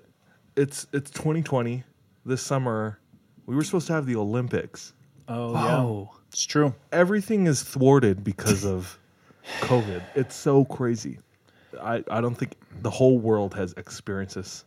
[0.57, 1.83] it's it's 2020.
[2.27, 2.99] This summer,
[3.47, 4.93] we were supposed to have the Olympics.
[5.29, 6.19] oh, yeah.
[6.29, 6.75] It's true.
[6.93, 8.99] Everything is thwarted because of
[9.61, 10.03] COVID.
[10.15, 11.19] It's so crazy.
[11.83, 14.65] I, I don't think the whole world has experienced this.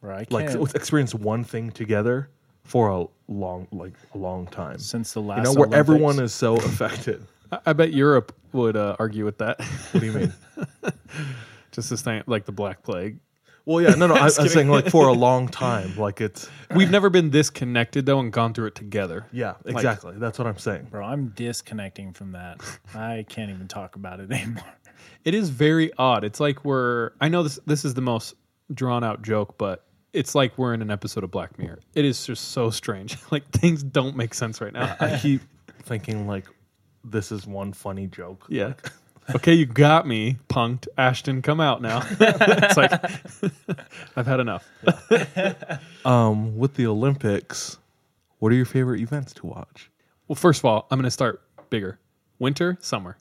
[0.00, 0.74] Bro, I Like can't.
[0.74, 2.28] experienced one thing together
[2.64, 4.78] for a long like a long time.
[4.78, 5.78] since the last You know where Olympics.
[5.78, 7.26] everyone is so affected.
[7.52, 9.60] I, I bet Europe would uh, argue with that.
[9.92, 10.32] What do you mean?
[11.72, 13.18] just this thing, like the Black Plague.
[13.66, 14.14] Well, yeah, no, no.
[14.14, 15.96] I, I'm saying like for a long time.
[15.96, 19.26] Like it's We've never been this connected though and gone through it together.
[19.32, 20.14] yeah, exactly.
[20.16, 20.88] That's what I'm saying.
[20.90, 22.60] Bro, I'm disconnecting from that.
[22.94, 24.64] I can't even talk about it anymore.
[25.24, 26.24] It is very odd.
[26.24, 27.12] It's like we're.
[27.20, 27.58] I know this.
[27.66, 28.34] This is the most
[28.72, 31.80] drawn out joke, but it's like we're in an episode of Black Mirror.
[31.94, 33.16] It is just so strange.
[33.30, 34.94] Like things don't make sense right now.
[35.00, 35.40] I keep
[35.84, 36.46] thinking like
[37.02, 38.46] this is one funny joke.
[38.48, 38.74] yeah.
[39.34, 40.86] Okay, you got me, punked.
[40.98, 42.02] Ashton, come out now.
[42.20, 42.92] it's like
[44.16, 44.68] I've had enough.
[46.04, 47.78] Um, with the Olympics,
[48.38, 49.90] what are your favorite events to watch?
[50.28, 51.98] Well, first of all, I'm going to start bigger.
[52.38, 53.16] Winter, summer.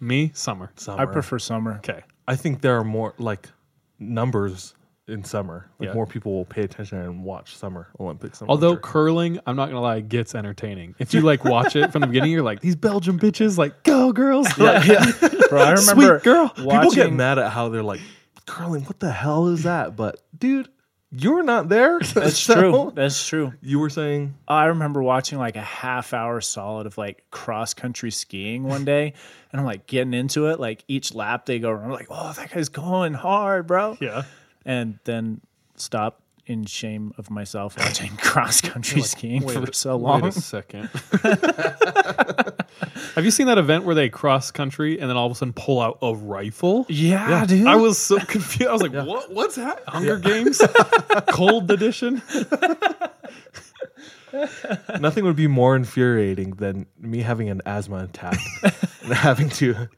[0.00, 0.72] Me, summer.
[0.76, 1.02] Summer.
[1.02, 1.74] I prefer summer.
[1.76, 2.00] Okay.
[2.26, 3.50] I think there are more like
[3.98, 4.74] numbers
[5.08, 5.68] in summer.
[5.78, 5.94] Like Yeah.
[5.94, 8.40] more people will pay attention and watch summer Olympics.
[8.40, 8.80] and Although winter.
[8.82, 10.94] curling, I'm not gonna lie, gets entertaining.
[10.98, 14.12] If you like watch it from the beginning, you're like, these Belgian bitches, like, go
[14.12, 14.52] girls.
[14.54, 16.48] Bro, I remember Sweet girl.
[16.48, 18.00] People watching, people get mad at how they're like
[18.46, 18.82] curling.
[18.84, 19.94] What the hell is that?
[19.96, 20.68] But dude,
[21.12, 22.00] you're not there.
[22.14, 22.92] That's So, true.
[22.94, 23.52] That's true.
[23.62, 28.10] You were saying I remember watching like a half hour solid of like cross country
[28.10, 29.12] skiing one day,
[29.52, 30.58] and I'm like getting into it.
[30.58, 33.96] Like each lap they go around, I'm like, oh, that guy's going hard, bro.
[34.00, 34.24] Yeah.
[34.66, 35.40] And then
[35.76, 40.24] stop in shame of myself watching cross country skiing Wait for a- so Wait long.
[40.26, 40.90] a second.
[43.14, 45.54] Have you seen that event where they cross country and then all of a sudden
[45.54, 46.84] pull out a rifle?
[46.88, 47.66] Yeah, dude.
[47.66, 48.68] I was so confused.
[48.68, 49.32] I was like, "What?
[49.32, 49.82] What's that?
[49.88, 50.60] Hunger Games,
[51.28, 52.20] cold edition."
[55.00, 58.38] nothing would be more infuriating than me having an asthma attack
[59.02, 59.88] and having to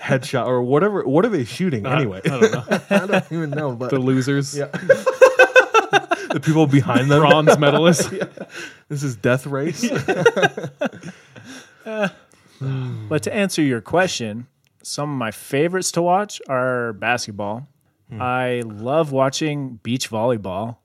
[0.00, 1.02] headshot or whatever.
[1.04, 2.20] What are they shooting anyway?
[2.24, 2.64] I don't know.
[2.90, 3.74] I don't even know.
[3.74, 4.66] But The losers, Yeah.
[4.66, 7.20] the people behind them.
[7.20, 8.10] bronze medalists.
[8.88, 9.84] This is death race.
[11.84, 14.46] But to answer your question,
[14.82, 17.68] some of my favorites to watch are basketball.
[18.10, 18.22] Hmm.
[18.22, 20.76] I love watching beach volleyball.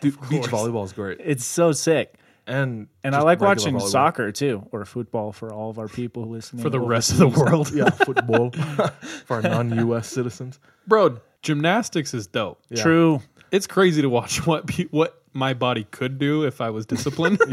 [0.00, 2.14] Dude, beach volleyball is great, It's so sick.
[2.48, 3.88] And And I like watching volleyball.
[3.88, 6.62] soccer too, or football for all of our people listening.
[6.62, 8.50] For the rest of the world, Yeah, football
[9.26, 10.08] for our non-U.S.
[10.08, 10.58] citizens.
[10.86, 12.60] bro, gymnastics is dope.
[12.74, 13.20] True.
[13.52, 17.38] It's crazy to watch what pe- what my body could do if I was disciplined.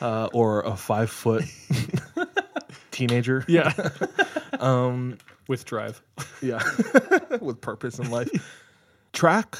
[0.00, 1.44] Uh, or a five-foot
[2.90, 3.44] teenager.
[3.48, 3.72] yeah.
[4.60, 5.16] um,
[5.48, 6.02] with drive.
[6.42, 6.62] Yeah,
[7.40, 8.28] with purpose in life.
[9.12, 9.58] Track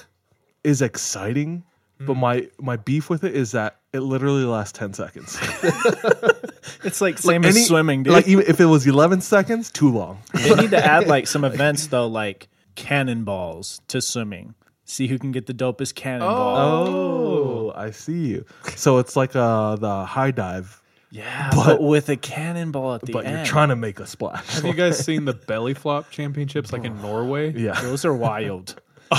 [0.63, 1.65] is exciting,
[2.01, 5.39] but my my beef with it is that it literally lasts ten seconds.
[6.85, 8.13] It's like same Any- as swimming, dude.
[8.13, 10.19] Like even if it was eleven seconds, too long.
[10.35, 14.55] they need to add like some events though, like cannonballs to swimming.
[14.85, 16.57] See who can get the dopest cannonball.
[16.57, 18.45] Oh, I see you.
[18.77, 20.81] So it's like uh the high dive,
[21.11, 23.13] yeah, but- but, with a cannonball at the end.
[23.15, 23.37] but end.
[23.39, 24.47] you're trying to make a splash.
[24.55, 27.53] Have you guys seen the belly flop championships like in Norway?
[27.53, 28.81] yeah, Those are wild.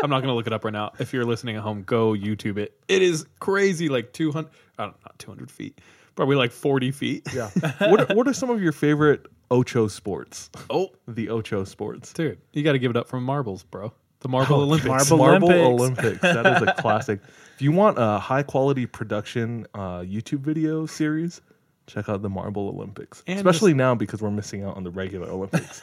[0.00, 0.92] I'm not gonna look it up right now.
[0.98, 2.78] If you're listening at home, go YouTube it.
[2.88, 5.80] It is crazy, like 200, I don't, not 200 feet,
[6.14, 7.26] probably like 40 feet.
[7.34, 7.50] yeah.
[7.88, 10.50] what are, what are some of your favorite Ocho sports?
[10.70, 12.12] Oh, The Ocho sports.
[12.12, 13.92] dude, you got to give it up for marbles, bro.
[14.20, 14.88] The Marble Oh, Olympics.
[15.10, 16.04] Marble Marble Olympics.
[16.04, 16.20] Olympics.
[16.22, 17.20] That is a classic.
[17.54, 21.40] If you want a high quality production uh, YouTube video series,
[21.86, 23.22] check out the Marble Olympics.
[23.26, 25.80] And Especially now because we're missing out on the regular Olympics.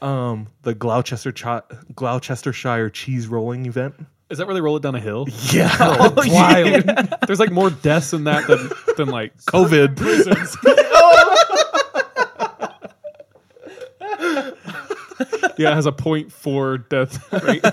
[0.00, 1.62] Um, the Gloucester Chi-
[1.94, 3.94] Gloucestershire cheese rolling event.
[4.30, 5.26] Is that where they roll it down a hill?
[5.52, 5.76] Yeah,
[6.16, 6.84] Wild.
[7.26, 9.96] There's like more deaths in that than than like COVID.
[9.96, 10.56] prisons.
[15.58, 17.64] yeah, it has a 0.4 death rate.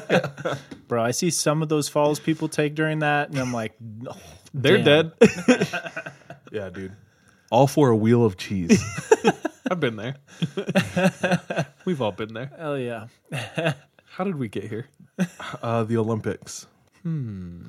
[0.88, 3.74] Bro, I see some of those falls people take during that, and I'm like,
[4.08, 4.17] oh,
[4.54, 5.13] They're damn.
[5.19, 5.67] dead.
[6.52, 6.95] Yeah, dude.
[7.51, 8.83] All for a wheel of cheese.
[9.71, 10.15] I've been there.
[11.85, 12.51] We've all been there.
[12.57, 13.07] Hell yeah.
[14.05, 14.88] How did we get here?
[15.62, 16.67] uh, the Olympics.
[17.03, 17.67] Hmm.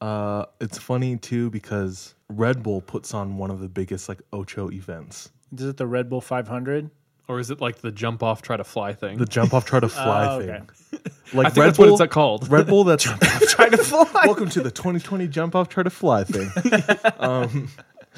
[0.00, 4.70] Uh, it's funny too because Red Bull puts on one of the biggest like Ocho
[4.70, 5.30] events.
[5.56, 6.90] Is it the Red Bull 500?
[7.28, 9.16] Or is it like the jump off, try to fly thing?
[9.18, 10.50] The jump off, try to fly Oh, thing.
[10.50, 10.98] okay.
[11.32, 12.50] Like I think that's what it's called.
[12.50, 12.82] Red Bull.
[12.84, 14.04] That's Trying to fly.
[14.26, 16.50] welcome to the 2020 jump off, try to fly thing.
[17.18, 17.68] um,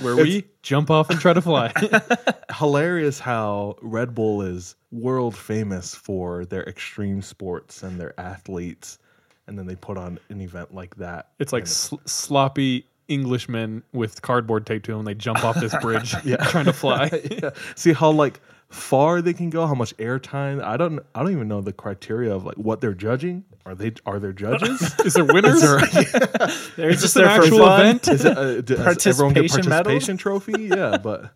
[0.01, 1.73] Where we jump off and try to fly.
[2.59, 8.99] hilarious how Red Bull is world famous for their extreme sports and their athletes,
[9.47, 11.31] and then they put on an event like that.
[11.39, 15.05] It's like sl- sloppy Englishmen with cardboard taped to them.
[15.05, 17.11] They jump off this bridge trying to fly.
[17.31, 17.51] yeah.
[17.77, 20.63] See how like far they can go, how much airtime.
[20.63, 21.01] I don't.
[21.15, 23.45] I don't even know the criteria of like what they're judging.
[23.67, 23.93] Are they?
[24.07, 24.81] Are there judges?
[25.05, 25.61] Is there winners?
[25.61, 25.85] There's
[26.97, 27.81] Is just this an there for actual fun.
[27.81, 28.09] event?
[28.09, 28.37] Is it?
[28.37, 28.61] Uh,
[28.95, 29.85] does everyone get Participation medal?
[29.85, 30.53] participation trophy?
[30.65, 31.31] Yeah, but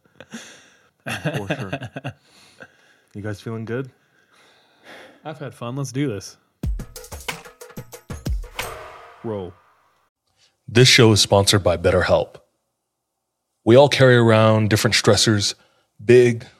[1.23, 1.73] for sure.
[3.15, 3.91] You guys feeling good?
[5.25, 5.77] I've had fun.
[5.77, 6.37] Let's do this.
[9.25, 9.53] Roll.
[10.67, 12.37] This show is sponsored by BetterHelp.
[13.65, 15.55] We all carry around different stressors,
[16.03, 16.47] big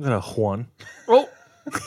[0.00, 0.66] I'm gonna Juan.
[1.08, 1.28] Oh,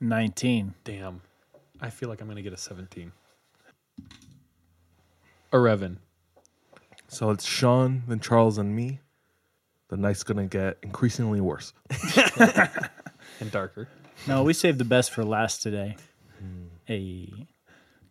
[0.00, 0.74] 19.
[0.84, 1.20] damn.
[1.80, 3.10] I feel like I'm going to get a 17.
[5.52, 5.96] A Revan.
[7.08, 9.00] So it's Sean, then Charles, and me.
[9.88, 11.72] The night's gonna get increasingly worse.
[13.40, 13.88] And darker.
[14.28, 15.96] No, we saved the best for last today.
[16.84, 17.48] Hey.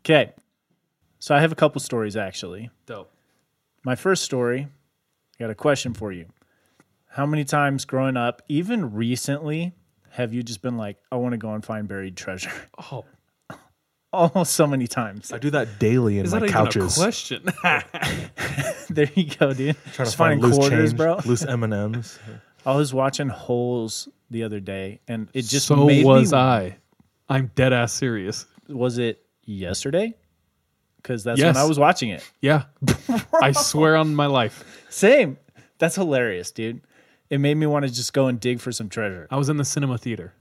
[0.01, 0.33] Okay.
[1.19, 2.69] So I have a couple stories actually.
[2.85, 3.09] Dope.
[3.85, 4.67] My first story,
[5.39, 6.25] I got a question for you.
[7.09, 9.73] How many times growing up, even recently,
[10.11, 12.51] have you just been like, I want to go and find buried treasure?
[12.91, 13.05] Oh,
[14.13, 15.31] Almost so many times.
[15.33, 16.97] I do that daily in is my that even couches.
[16.97, 17.43] a question?
[18.91, 19.75] there you go, dude.
[19.93, 21.19] Trying just to find finding loose quarters, change, bro.
[21.25, 22.19] loose M and M's.
[22.63, 26.77] I was watching Holes the other day, and it just so made was me, I.
[27.27, 28.45] I'm dead ass serious.
[28.69, 30.15] Was it yesterday?
[31.03, 31.53] Because that's Yes.
[31.55, 32.27] when I was watching it.
[32.41, 32.63] Yeah.
[33.41, 34.63] I swear on my life.
[34.89, 35.37] Same.
[35.77, 36.81] That's hilarious, dude.
[37.29, 39.27] It made me want to just go and dig for some treasure.
[39.29, 40.33] I was in the cinema theater.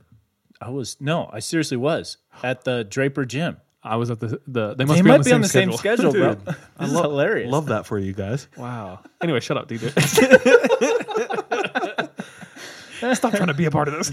[0.60, 3.56] I was no, I seriously was at the Draper Gym.
[3.82, 4.74] I was at the the.
[4.74, 5.72] They must They be, might on the, be same, on the schedule.
[5.72, 6.34] same schedule, bro.
[6.34, 6.46] Dude,
[6.78, 7.50] This is hilarious.
[7.50, 8.46] Love that for you guys.
[8.56, 9.00] Wow.
[9.20, 9.90] Anyway, shut up, DJ.
[13.16, 14.10] Stop trying to be a part of this.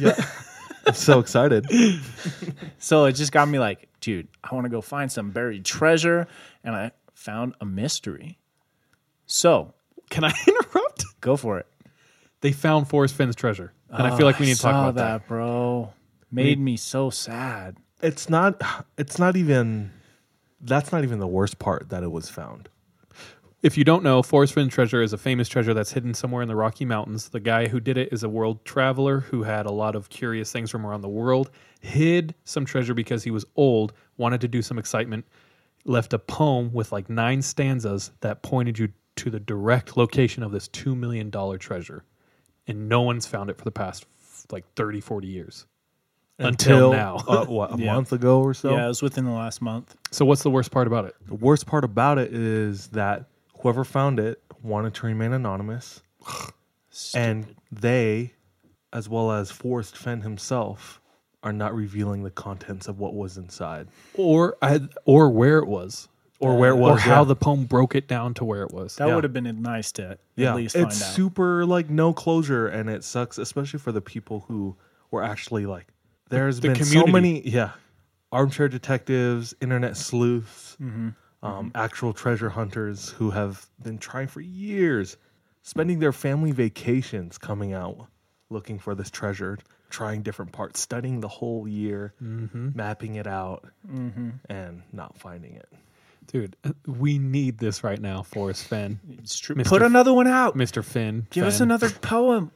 [0.90, 1.66] I'm so excited.
[2.80, 6.28] So it just got me like, dude, I want to go find some buried treasure,
[6.64, 8.38] and I found a mystery.
[9.26, 9.74] So
[10.10, 11.04] Can I interrupt?
[11.22, 11.68] go for it.
[12.42, 14.96] They found Forrest Fenn's treasure, and I feel like we need to talk ah, about
[14.96, 15.28] that.
[15.28, 15.94] bro.
[16.32, 17.78] Made me so sad.
[18.02, 18.62] It's not.
[18.98, 19.92] It's not even.
[20.62, 22.70] That's not even the worst part that it was found.
[23.62, 26.48] If you don't know, Forrest Fenn treasure is a famous treasure that's hidden somewhere in
[26.48, 27.28] the Rocky Mountains.
[27.28, 30.50] The guy who did it is a world traveler who had a lot of curious
[30.50, 31.50] things from around the world,
[31.82, 35.26] hid some treasure because he was old, wanted to do some excitement,
[35.84, 40.54] left a poem with like nine stanzas that pointed you to the direct location of
[40.54, 42.06] this $2 million treasure.
[42.66, 44.06] And no one's found it for the past
[44.52, 45.66] like 30, 40 years.
[46.38, 47.18] Until, now.
[47.28, 47.94] uh, what a Yeah.
[47.94, 48.72] month ago or so.
[48.72, 49.98] yeah, it was within the last month.
[50.12, 51.16] so what's the worst part about it?
[51.28, 53.26] The worst part about it is that
[53.60, 56.02] whoever found it wanted to remain anonymous,
[57.14, 58.34] and they,
[58.94, 61.00] as well as Forrest Fenn himself,
[61.44, 63.88] are not revealing the contents of what was inside.
[64.16, 66.10] Or I, or where it was.
[66.42, 67.24] or where it was, or was, how yeah.
[67.26, 68.96] the poem broke it down to where it was.
[68.98, 69.16] That Yeah.
[69.16, 71.14] would have been nice to yeah, at least find it's out.
[71.14, 74.76] super like no closure, and it sucks, especially for the people who
[75.12, 75.88] were actually like.
[76.30, 77.12] There's the been so community.
[77.12, 77.72] many, yeah,
[78.32, 81.10] armchair detectives, internet sleuths, Mm-hmm.
[81.42, 85.16] Um, actual treasure hunters who have been trying for years,
[85.62, 88.08] spending their family vacations coming out
[88.50, 89.58] looking for this treasure,
[89.90, 92.70] trying different parts, studying the whole year, Mm-hmm.
[92.76, 93.64] mapping it out,
[94.50, 95.70] and not finding it.
[96.28, 99.00] Dude, we need this right now, Forrest Fenn.
[99.20, 99.56] It's true.
[99.56, 99.66] Mr.
[99.68, 100.56] Put another one out.
[100.58, 100.84] Mr.
[100.84, 101.26] Fenn.
[101.32, 102.52] Give us another poem.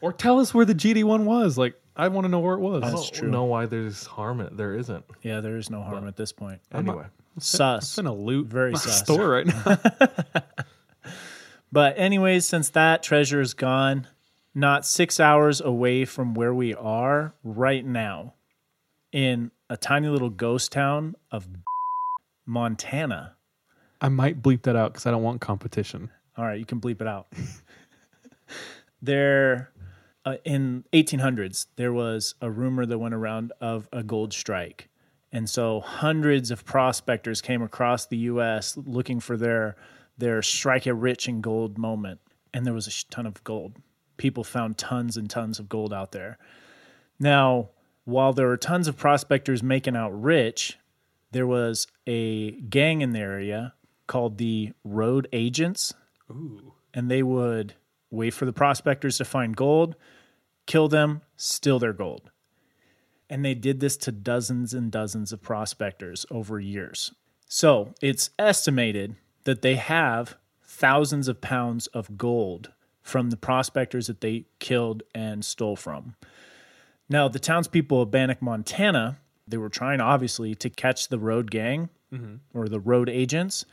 [0.00, 1.56] Or tell us where the GD one was.
[1.58, 2.82] Like, I want to know where it was.
[2.82, 3.30] I That's don't true.
[3.30, 4.56] know why there's harm in it.
[4.56, 5.04] There isn't.
[5.22, 6.60] Yeah, there is no harm at this point.
[6.72, 7.06] Anyway,
[7.38, 7.96] Sus.
[7.98, 8.98] A loot Very sus.
[8.98, 9.78] store right now.
[11.72, 14.06] But anyways, since that treasure is gone,
[14.54, 18.34] not six hours away from where we are right now,
[19.10, 21.48] in a tiny little ghost town of
[22.46, 23.36] Montana.
[24.02, 26.10] I might bleep that out because I don't want competition.
[26.36, 27.28] All right, you can bleep it out.
[29.00, 29.70] there,
[30.26, 34.88] uh, in 1800s, there was a rumor that went around of a gold strike,
[35.32, 38.76] and so hundreds of prospectors came across the U.S.
[38.76, 39.76] looking for their
[40.18, 42.20] their strike it rich in gold moment,
[42.52, 43.76] and there was a ton of gold.
[44.18, 46.38] People found tons and tons of gold out there.
[47.18, 47.70] Now,
[48.04, 50.78] while there were tons of prospectors making out rich,
[51.30, 53.74] there was a gang in the area
[54.06, 55.94] called the Road Agents.
[56.92, 57.74] And they would
[58.10, 59.96] wait for the prospectors to find gold,
[60.66, 62.30] kill them, steal their gold.
[63.32, 67.14] And they did this to dozens and dozens of prospectors over years.
[67.48, 74.20] So it's estimated that they have thousands of pounds of gold from the prospectors that
[74.20, 76.14] they killed and stole from.
[77.08, 79.16] Now, the townspeople of Bannock, Montana,
[79.48, 82.34] they were trying obviously to catch the road gang mm-hmm.
[82.52, 83.64] or the road agents,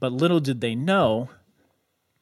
[0.00, 1.28] but little did they know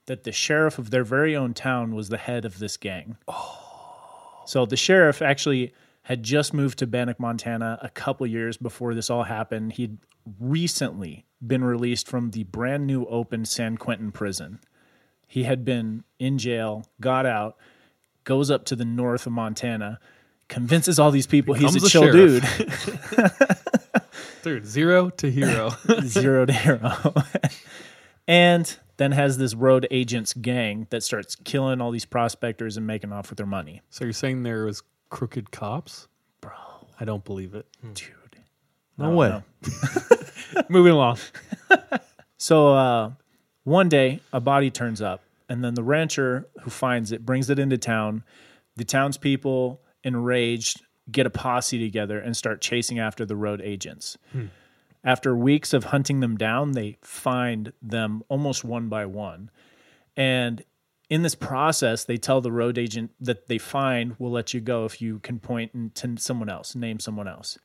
[0.07, 3.16] that the sheriff of their very own town was the head of this gang.
[3.29, 4.42] Oh.
[4.44, 5.72] So the sheriff actually
[6.03, 9.73] had just moved to Bannock, Montana a couple years before this all happened.
[9.75, 9.99] He'd
[10.39, 14.61] recently been released from the brand new open San Quentin prison.
[15.27, 17.57] He had been in jail, got out,
[18.25, 20.01] goes up to the north of Montana,
[20.49, 23.39] convinces all these people he's Becomes a a chill sheriff.
[23.39, 23.57] dude.
[24.43, 25.71] Dude, zero to hero.
[26.03, 27.15] zero to hero.
[28.27, 33.13] and then has this road agents gang that starts killing all these prospectors and making
[33.13, 33.83] off with their money.
[33.91, 36.09] so you're saying there was crooked cops?
[36.40, 36.53] Bro.
[36.99, 37.66] I don't believe it.
[37.94, 38.09] Dude.
[38.96, 39.42] no way.
[40.68, 41.18] Moving along.
[42.42, 43.11] So uh,
[43.64, 47.59] one day, a body turns up, and then the rancher who finds it brings it
[47.59, 48.25] into town.
[48.77, 50.81] The townspeople, enraged,
[51.12, 54.16] get a posse together and start chasing after the road agents.
[55.05, 59.51] After weeks of hunting them down, they find them almost one by one.
[60.16, 60.64] And
[61.11, 64.87] in this process, they tell the road agent that they find will let you go
[64.87, 67.59] if you can point to someone else, name someone else.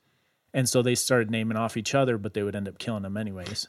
[0.52, 3.16] And so they started naming off each other, but they would end up killing them
[3.16, 3.68] anyways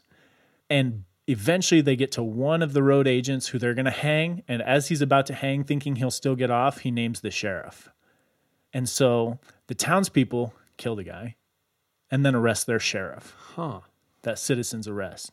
[0.69, 4.43] and eventually they get to one of the road agents who they're going to hang
[4.49, 7.89] and as he's about to hang thinking he'll still get off he names the sheriff
[8.73, 11.35] and so the townspeople kill the guy
[12.11, 13.79] and then arrest their sheriff Huh.
[14.23, 15.31] that citizens arrest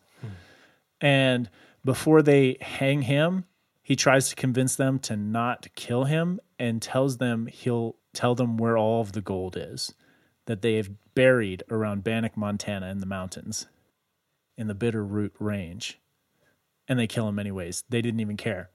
[1.01, 1.51] and
[1.85, 3.45] before they hang him
[3.85, 8.57] he tries to convince them to not kill him and tells them he'll tell them
[8.57, 9.95] where all of the gold is
[10.47, 13.67] that they have buried around bannock montana in the mountains
[14.57, 16.01] in the Bitterroot Range,
[16.89, 17.85] and they kill him anyways.
[17.89, 18.71] They didn't even care.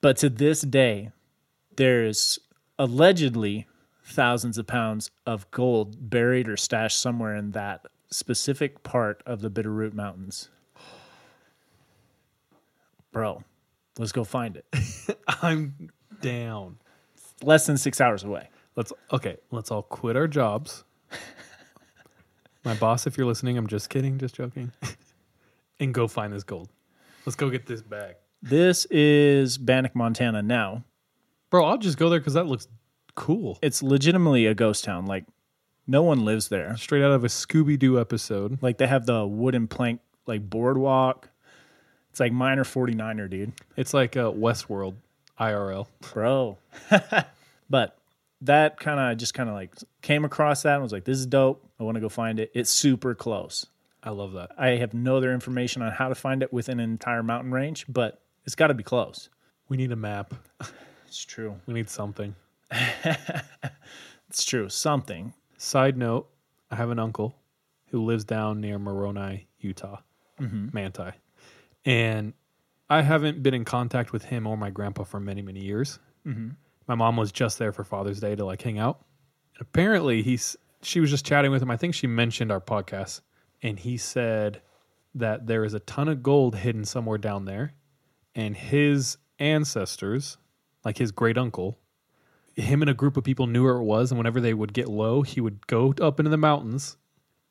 [0.00, 1.10] But to this day,
[1.76, 2.38] there's
[2.78, 3.66] allegedly
[4.04, 9.50] thousands of pounds of gold buried or stashed somewhere in that specific part of the
[9.50, 10.50] Bitterroot Mountains.
[13.12, 13.44] Bro,
[13.98, 14.66] let's go find it.
[15.42, 16.78] I'm down.
[17.42, 18.48] Less than six hours away.
[18.76, 20.84] Let's okay, let's all quit our jobs.
[22.64, 24.72] My boss, if you're listening, I'm just kidding, just joking.
[25.80, 26.70] and go find this gold.
[27.26, 28.16] Let's go get this bag.
[28.42, 30.84] This is Bannock, Montana now.
[31.50, 32.66] Bro, I'll just go there because that looks
[33.14, 33.58] cool.
[33.62, 35.06] It's legitimately a ghost town.
[35.06, 35.24] Like,
[35.86, 36.76] no one lives there.
[36.76, 38.62] Straight out of a Scooby Doo episode.
[38.62, 41.28] Like they have the wooden plank like boardwalk.
[42.14, 43.52] It's like miner 49er, dude.
[43.76, 44.94] It's like uh, Westworld
[45.40, 45.88] IRL.
[46.12, 46.58] Bro.
[47.68, 47.98] but
[48.42, 51.26] that kind of just kind of like came across that and was like, this is
[51.26, 51.68] dope.
[51.80, 52.52] I want to go find it.
[52.54, 53.66] It's super close.
[54.00, 54.52] I love that.
[54.56, 57.84] I have no other information on how to find it within an entire mountain range,
[57.88, 59.28] but it's got to be close.
[59.68, 60.34] We need a map.
[61.08, 61.56] It's true.
[61.66, 62.36] We need something.
[64.28, 64.68] It's true.
[64.68, 65.34] Something.
[65.58, 66.28] Side note,
[66.70, 67.36] I have an uncle
[67.88, 69.98] who lives down near Moroni, Utah.
[70.72, 71.12] Manti,
[71.84, 72.32] and
[72.88, 75.98] I haven't been in contact with him or my grandpa for many many years.
[76.26, 76.50] Mm-hmm.
[76.86, 79.04] My mom was just there for Father's Day to like hang out.
[79.54, 81.70] And apparently, he's she was just chatting with him.
[81.70, 83.20] I think she mentioned our podcast,
[83.62, 84.60] and he said
[85.14, 87.72] that there is a ton of gold hidden somewhere down there,
[88.34, 90.36] and his ancestors,
[90.84, 91.78] like his great uncle,
[92.56, 94.88] him and a group of people knew where it was, and whenever they would get
[94.88, 96.96] low, he would go up into the mountains,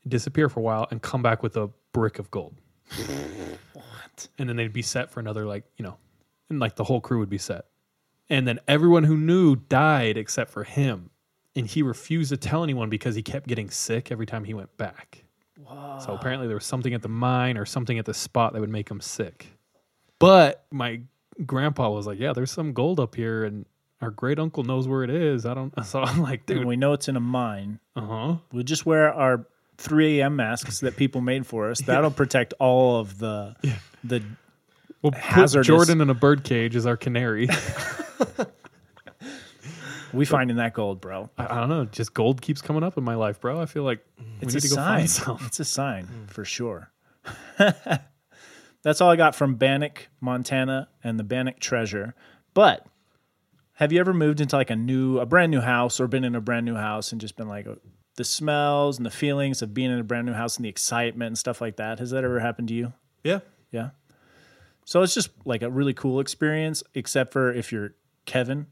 [0.08, 2.56] disappear for a while, and come back with a brick of gold.
[4.14, 4.28] what?
[4.38, 5.98] And then they'd be set for another, like you know,
[6.50, 7.66] and like the whole crew would be set.
[8.30, 11.10] And then everyone who knew died except for him,
[11.56, 14.76] and he refused to tell anyone because he kept getting sick every time he went
[14.78, 15.24] back.
[16.00, 18.70] So apparently there was something at the mine or something at the spot that would
[18.70, 19.48] make him sick.
[20.20, 21.02] But my
[21.46, 23.66] grandpa was like, "Yeah, there's some gold up here, and
[24.02, 25.74] our great uncle knows where it is." I don't.
[25.86, 27.80] So I'm like, And dude, we know it's in a mine.
[27.96, 28.36] uh huh.
[28.52, 29.46] We'll just wear our
[29.78, 30.36] 3 a.m.
[30.36, 31.82] masks that people made for us.
[31.86, 33.56] That'll protect all of the
[34.04, 34.24] the
[35.02, 37.50] We'll put Jordan in a bird cage as our canary.
[40.14, 41.30] we finding that gold, bro.
[41.38, 41.84] I, I don't know.
[41.84, 43.62] Just gold keeps coming up in my life, bro.
[43.62, 45.00] I feel like we It's need a to go sign.
[45.00, 45.40] find some.
[45.42, 46.26] It's a sign hmm.
[46.28, 46.90] for sure.
[48.84, 52.16] That's all I got from Bannock, Montana, and the Bannock Treasure.
[52.54, 52.86] But
[53.74, 56.36] have you ever moved into like a new, a brand new house, or been in
[56.36, 57.68] a brand new house and just been like
[58.16, 61.28] the smells and the feelings of being in a brand new house and the excitement
[61.28, 62.00] and stuff like that?
[62.00, 62.94] Has that ever happened to you?
[63.24, 63.40] Yeah.
[63.72, 63.90] Yeah.
[64.86, 67.96] So it's just like a really cool experience, except for if you're
[68.26, 68.68] Kevin,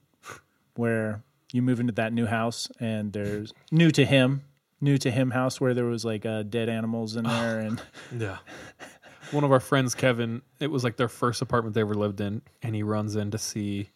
[0.76, 1.24] where
[1.54, 4.44] you move into that new house and there's new to him,
[4.80, 7.82] new to him house where there was like uh, dead animals in there and
[8.18, 8.38] Yeah.
[9.32, 12.42] One of our friends, Kevin, it was like their first apartment they ever lived in,
[12.62, 13.90] and he runs in to see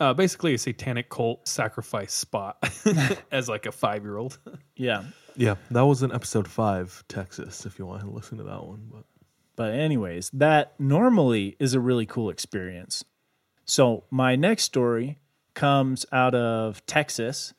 [0.00, 2.56] uh, basically a satanic cult sacrifice spot
[3.32, 4.38] as like a five year old.
[4.76, 5.04] yeah.
[5.36, 5.56] Yeah.
[5.70, 8.88] That was in episode five, Texas, if you want to listen to that one.
[8.92, 9.04] But
[9.56, 13.04] But anyways, that normally is a really cool experience.
[13.64, 15.18] So my next story
[15.54, 17.52] comes out of Texas.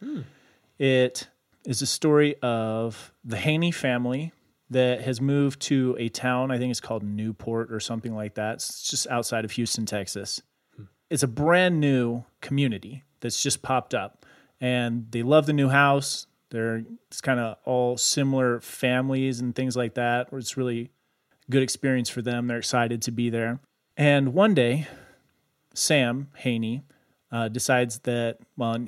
[0.77, 1.27] It
[1.65, 4.31] is a story of the Haney family
[4.69, 8.55] that has moved to a town, I think it's called Newport or something like that.
[8.55, 10.41] It's just outside of Houston, Texas.
[11.09, 14.25] It's a brand new community that's just popped up.
[14.61, 16.27] And they love the new house.
[16.51, 20.27] They're it's kind of all similar families and things like that.
[20.33, 20.89] It's really
[21.49, 22.47] good experience for them.
[22.47, 23.59] They're excited to be there.
[23.97, 24.87] And one day,
[25.73, 26.83] Sam Haney
[27.31, 28.85] uh, decides that, well,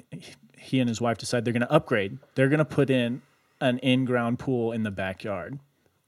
[0.57, 2.17] he and his wife decide they're going to upgrade.
[2.35, 3.21] They're going to put in
[3.59, 5.59] an in ground pool in the backyard.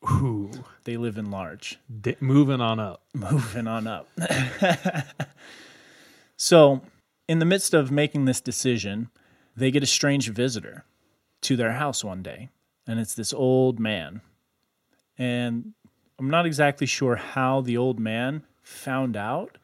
[0.09, 0.51] Ooh,
[0.83, 1.79] They live in large.
[2.01, 3.03] di- moving on up.
[3.13, 4.09] Moving on up.
[6.43, 6.81] so,
[7.29, 9.07] in the midst of making this decision,
[9.55, 10.83] they get a strange visitor
[11.39, 12.49] to their house one day,
[12.85, 14.19] and it's this old man.
[15.17, 15.73] And
[16.19, 19.57] I'm not exactly sure how the old man found out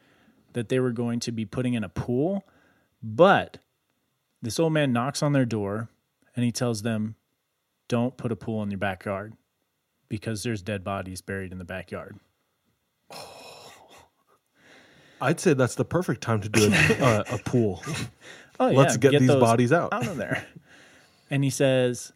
[0.53, 2.45] that they were going to be putting in a pool,
[3.03, 3.57] but
[4.41, 5.89] this old man knocks on their door
[6.33, 7.15] and he tells them,
[7.89, 9.33] Don't put a pool in your backyard
[10.07, 12.21] because there's dead bodies buried in the backyard.
[13.11, 13.38] Oh.
[15.21, 17.83] I'd say that's the perfect time to do a, a, uh, a pool.
[18.59, 18.77] Oh, yeah.
[18.77, 19.93] Let's yeah, get, these those bodies out.
[19.93, 20.45] out of there.
[21.29, 22.11] and he says,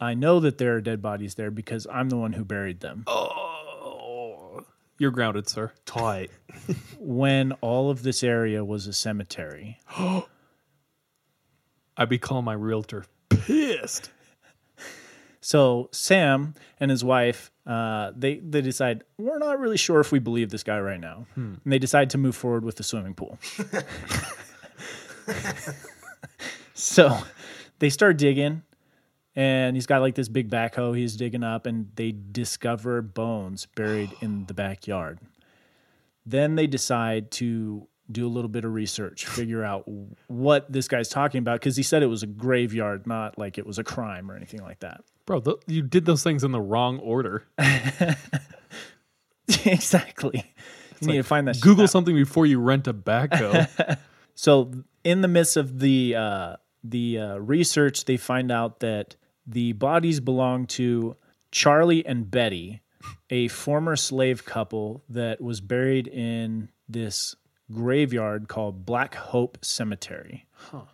[0.00, 3.04] I know that there are dead bodies there because I'm the one who buried them.
[3.06, 4.64] Oh,
[4.98, 5.72] you're grounded, sir.
[5.86, 6.30] Tight.
[6.98, 9.78] When all of this area was a cemetery.
[11.96, 14.10] I'd be calling my realtor pissed.
[15.40, 20.18] So Sam and his wife, uh, they they decide we're not really sure if we
[20.18, 21.26] believe this guy right now,
[21.64, 23.38] and they decide to move forward with the swimming pool.
[26.74, 27.18] so
[27.78, 28.62] they start digging,
[29.36, 34.10] and he's got like this big backhoe he's digging up, and they discover bones buried
[34.20, 35.20] in the backyard.
[36.26, 39.88] Then they decide to do a little bit of research, figure out
[40.26, 43.66] what this guy's talking about, because he said it was a graveyard, not like it
[43.66, 45.02] was a crime or anything like that.
[45.32, 47.46] Bro, th- you did those things in the wrong order.
[49.64, 50.44] exactly.
[51.00, 51.58] You need to find that.
[51.58, 53.96] Google something before you rent a backhoe.
[54.34, 54.72] So,
[55.04, 59.14] in the midst of the uh, the uh, research, they find out that
[59.46, 61.16] the bodies belong to
[61.50, 62.80] Charlie and Betty,
[63.28, 67.36] a former slave couple that was buried in this
[67.70, 70.46] graveyard called Black Hope Cemetery.
[70.52, 70.84] Huh.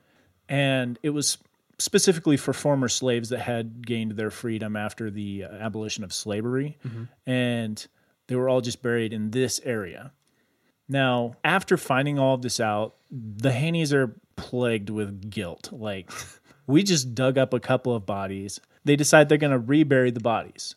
[0.49, 1.39] And it was
[1.79, 6.79] specifically for former slaves that had gained their freedom after the uh, abolition of slavery.
[7.26, 7.87] And
[8.26, 10.12] they were all just buried in this area.
[10.89, 15.70] Now, after finding all of this out, the Haney's are plagued with guilt.
[15.72, 16.11] Like,
[16.66, 18.61] we just dug up a couple of bodies.
[18.85, 20.74] They decide they're going to rebury the bodies.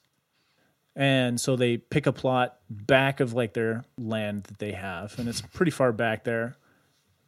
[0.95, 5.29] And so they pick a plot back of like their land that they have, and
[5.29, 6.57] it's pretty far back there.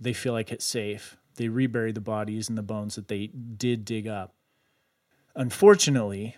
[0.02, 1.18] They feel like it's safe.
[1.36, 4.34] They rebury the bodies and the bones that they did dig up.
[5.36, 6.36] Unfortunately,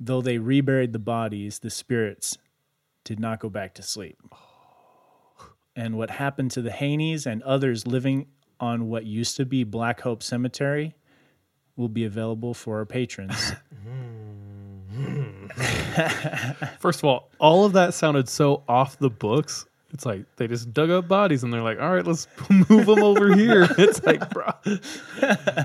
[0.00, 2.38] though they reburied the bodies, the spirits
[3.04, 4.18] did not go back to sleep.
[5.76, 8.28] And what happened to the Haneys and others living
[8.60, 10.94] on what used to be Black Hope Cemetery
[11.76, 13.52] will be available for our patrons.
[16.78, 19.66] First of all, all of that sounded so off the books.
[19.94, 23.02] It's like they just dug up bodies and they're like, all right, let's move them
[23.02, 23.68] over here.
[23.78, 24.50] It's like, bro,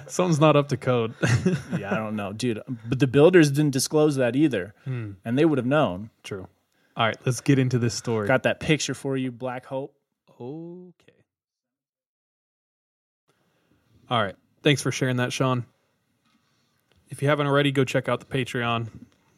[0.08, 1.16] something's not up to code.
[1.78, 2.62] yeah, I don't know, dude.
[2.88, 4.76] But the builders didn't disclose that either.
[4.86, 5.14] Hmm.
[5.26, 6.12] And they would have known.
[6.24, 6.48] True.
[6.96, 8.28] All right, let's get into this story.
[8.28, 9.96] Got that picture for you, Black Hope.
[10.40, 11.14] Okay.
[14.10, 14.36] All right.
[14.62, 15.66] Thanks for sharing that, Sean.
[17.10, 18.90] If you haven't already, go check out the Patreon.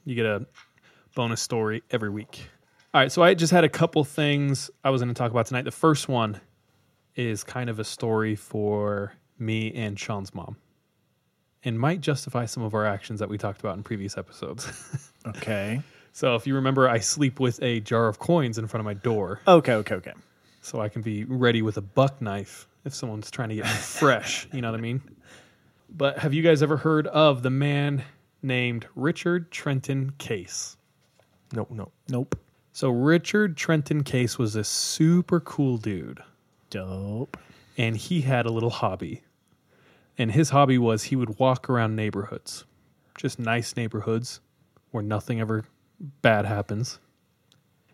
[0.04, 0.46] You get a
[1.16, 2.50] bonus story every week.
[2.94, 3.12] All right.
[3.12, 5.64] So I just had a couple things I was going to talk about tonight.
[5.64, 6.42] The first one
[7.16, 10.58] is kind of a story for me and Sean's mom
[11.64, 14.68] and might justify some of our actions that we talked about in previous episodes.
[15.24, 15.80] Okay.
[16.14, 18.96] so if you remember, I sleep with a jar of coins in front of my
[18.96, 20.14] door Okay, okay, okay.
[20.62, 23.70] so I can be ready with a buck knife if someone's trying to get me
[23.72, 24.48] fresh.
[24.52, 25.00] You know what I mean?
[25.92, 28.04] But have you guys ever heard of the man
[28.42, 30.76] named Richard Trenton Chase?
[31.54, 31.94] Nope, nope.
[32.10, 32.36] Nope.
[32.74, 36.24] So Richard Trenton Chase was a super cool dude,
[36.70, 37.38] Dope.
[37.78, 39.24] and he had a little hobby.
[40.18, 42.66] And his hobby was he would walk around neighborhoods,
[43.18, 44.40] just nice neighborhoods
[44.92, 45.66] where nothing ever
[46.22, 47.00] bad happens.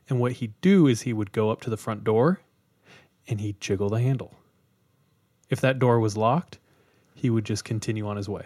[0.09, 2.39] And what he'd do is he would go up to the front door
[3.27, 4.35] and he'd jiggle the handle.
[5.49, 6.59] If that door was locked,
[7.15, 8.45] he would just continue on his way.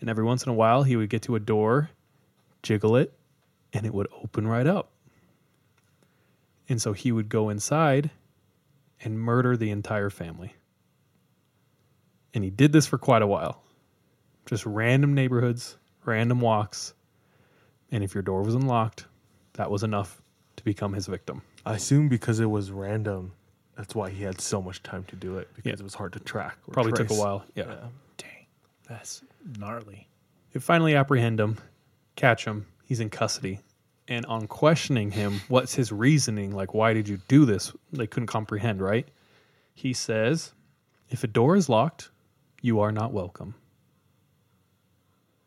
[0.00, 1.90] And every once in a while, he would get to a door,
[2.62, 3.12] jiggle it,
[3.72, 4.90] and it would open right up.
[6.68, 8.10] And so he would go inside
[9.02, 10.54] and murder the entire family.
[12.34, 13.62] And he did this for quite a while.
[14.46, 16.94] Just random neighborhoods, random walks.
[17.90, 19.06] And if your door was unlocked,
[19.54, 20.20] that was enough
[20.56, 21.42] to become his victim.
[21.64, 23.32] I assume because it was random,
[23.76, 25.74] that's why he had so much time to do it because Yeah.
[25.74, 26.58] it was hard to track.
[26.66, 27.18] or Probably took a trace.
[27.18, 27.44] while.
[27.54, 27.88] Yeah.
[28.16, 28.46] Dang.
[28.88, 29.22] That's
[29.58, 30.08] gnarly.
[30.52, 31.58] They finally apprehend him,
[32.16, 32.66] catch him.
[32.84, 33.60] He's in custody.
[34.08, 36.54] And on questioning him, what's his reasoning?
[36.54, 37.72] Like, why did you do this?
[37.92, 39.06] They couldn't comprehend, right?
[39.74, 40.52] He says,
[41.10, 42.10] if a door is locked,
[42.62, 43.54] you are not welcome.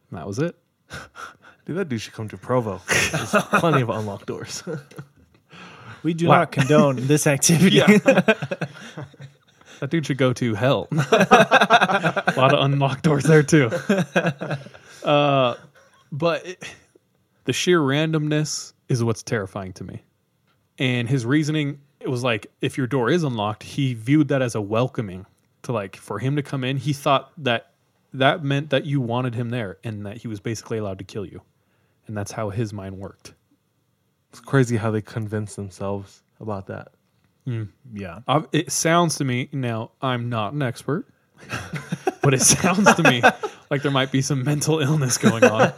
[0.09, 0.55] And that was it.
[1.65, 2.81] Dude, that dude should come to Provo.
[2.87, 4.63] There's plenty of unlocked doors.
[6.01, 6.39] We do Wow.
[6.39, 7.81] not condone this activity.
[9.81, 10.87] That dude should go to hell.
[10.91, 13.69] a lot of unlocked doors there too.
[15.03, 15.55] Uh,
[16.11, 16.63] but it,
[17.49, 20.03] the sheer randomness is what's terrifying to me.
[20.77, 24.53] And his reasoning, it was like if your door is unlocked, he viewed that as
[24.53, 25.25] a welcoming
[25.63, 26.77] to like for him to come in.
[26.77, 27.71] He thought that
[28.13, 31.25] that meant that you wanted him there and that he was basically allowed to kill
[31.25, 31.41] you.
[32.05, 33.33] And that's how his mind worked.
[34.29, 36.89] it's crazy how they convince themselves about that.
[37.91, 38.19] yeah.
[38.27, 41.07] Uh, it sounds to me now i'm not an expert
[42.21, 43.23] but it sounds to me
[43.71, 45.73] like there might be some mental illness going on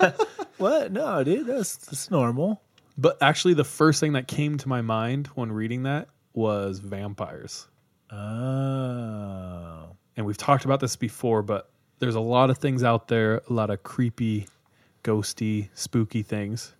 [0.62, 0.91] What?
[0.91, 1.47] No, dude.
[1.47, 2.62] That's that's normal.
[2.97, 7.68] but actually the first thing that came to my mind when reading that was vampires
[8.12, 9.95] Oh.
[10.18, 13.53] and we've talked about this before but there's a lot of things out there a
[13.53, 14.47] lot of creepy
[15.03, 16.74] ghosty spooky things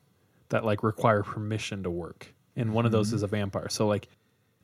[0.50, 3.32] that like require permission to work and one of those is a hmm.
[3.36, 4.08] vampire so like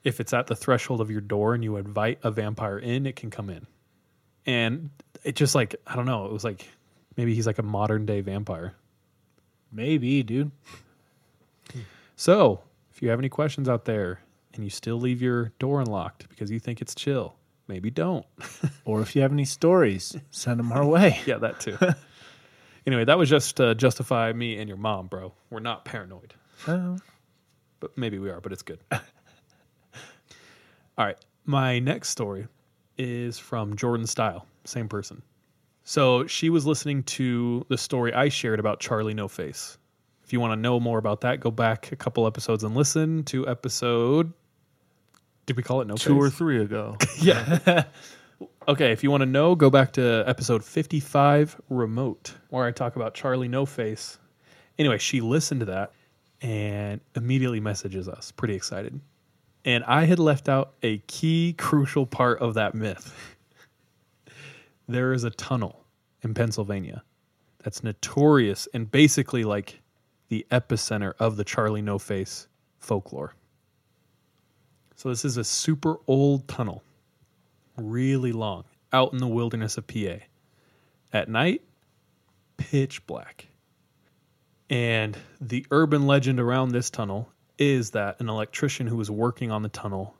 [0.03, 3.15] if it's at the threshold of your door and you invite a vampire in it
[3.15, 3.65] can come in
[4.45, 4.89] and
[5.23, 6.67] it just like i don't know it was like
[7.15, 8.75] maybe he's like a modern day vampire
[9.71, 10.51] Maybe, dude.
[12.15, 12.61] so
[12.91, 14.21] if you have any questions out there
[14.53, 17.35] and you still leave your door unlocked because you think it's chill
[17.67, 18.25] maybe don't
[18.85, 21.19] Or if you have any stories, send them our way.
[21.25, 21.77] Yeah, that too.
[22.87, 25.33] anyway, that was just to justify me and your mom, bro.
[25.49, 26.33] We're not paranoid,
[26.67, 26.97] Oh.
[27.81, 28.79] but maybe we are, but it's good.
[28.91, 28.99] All
[31.05, 31.17] right.
[31.45, 32.47] My next story
[32.97, 35.21] is from Jordan Style, same person.
[35.87, 39.77] So she was listening to the story I shared about Charlie No Face.
[40.21, 43.23] If you want to know more about that, go back a couple episodes and listen
[43.23, 44.33] to episode.
[45.45, 46.97] Did we call it No Two or three ago.
[47.21, 47.85] Yeah.
[48.67, 52.97] okay, if you want to know, go back to episode 55, Remote, where I talk
[52.97, 54.17] about Charlie No Face.
[54.77, 55.93] Anyway, she listened to that
[56.41, 58.99] and immediately messages us, pretty excited.
[59.63, 63.13] And I had left out a key, crucial part of that myth.
[64.87, 65.85] there is a tunnel
[66.21, 67.03] in Pennsylvania
[67.63, 69.81] that's notorious and basically like
[70.29, 72.47] the epicenter of the Charlie No Face
[72.79, 73.33] folklore.
[74.95, 76.83] So this is a super old tunnel,
[77.77, 80.17] really long, out in the wilderness of PA.
[81.13, 81.61] At night,
[82.57, 83.47] pitch black.
[84.69, 89.61] And the urban legend around this tunnel is that an electrician who was working on
[89.61, 90.15] the tunnel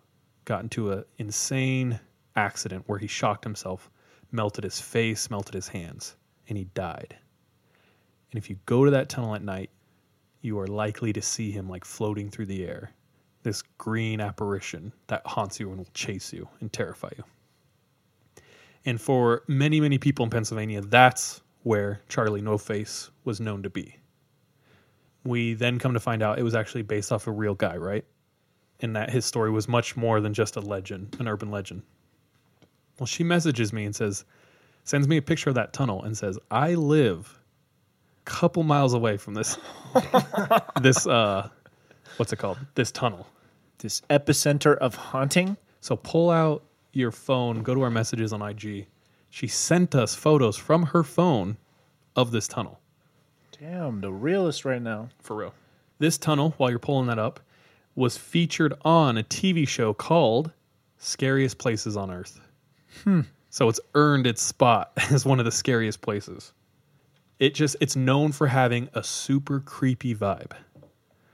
[0.45, 1.99] got into an insane
[2.35, 3.89] accident where he shocked himself,
[4.31, 6.15] melted his face, melted his hands,
[6.49, 7.15] and he died.
[8.31, 9.69] And if you go to that tunnel at night,
[10.41, 12.91] you are likely to see him like floating through the air.
[13.43, 17.23] This green apparition that haunts you and will chase you and terrify you.
[18.85, 23.69] And for many, many people in Pennsylvania, that's where Charlie No Face was known to
[23.69, 23.97] be.
[25.23, 28.05] We then come to find out it was actually based off a real guy, right?
[28.79, 31.83] And that his story was much more than just a legend, an urban legend.
[32.99, 34.25] Well, she messages me and says,
[34.83, 37.39] sends me a picture of that tunnel and says, I live
[38.25, 39.57] a couple miles away from this,
[40.81, 41.49] this, uh,
[42.17, 42.57] what's it called?
[42.75, 43.27] This tunnel.
[43.79, 45.57] This epicenter of haunting.
[45.81, 48.87] So pull out your phone, go to our messages on IG.
[49.29, 51.57] She sent us photos from her phone
[52.15, 52.79] of this tunnel.
[53.59, 55.09] Damn, the realist right now.
[55.21, 55.53] For real.
[55.99, 57.39] This tunnel, while you're pulling that up,
[57.95, 60.51] was featured on a TV show called
[60.97, 62.39] Scariest Places on Earth.
[63.49, 66.53] So it's earned its spot as one of the scariest places.
[67.39, 70.51] It just it's known for having a super creepy vibe.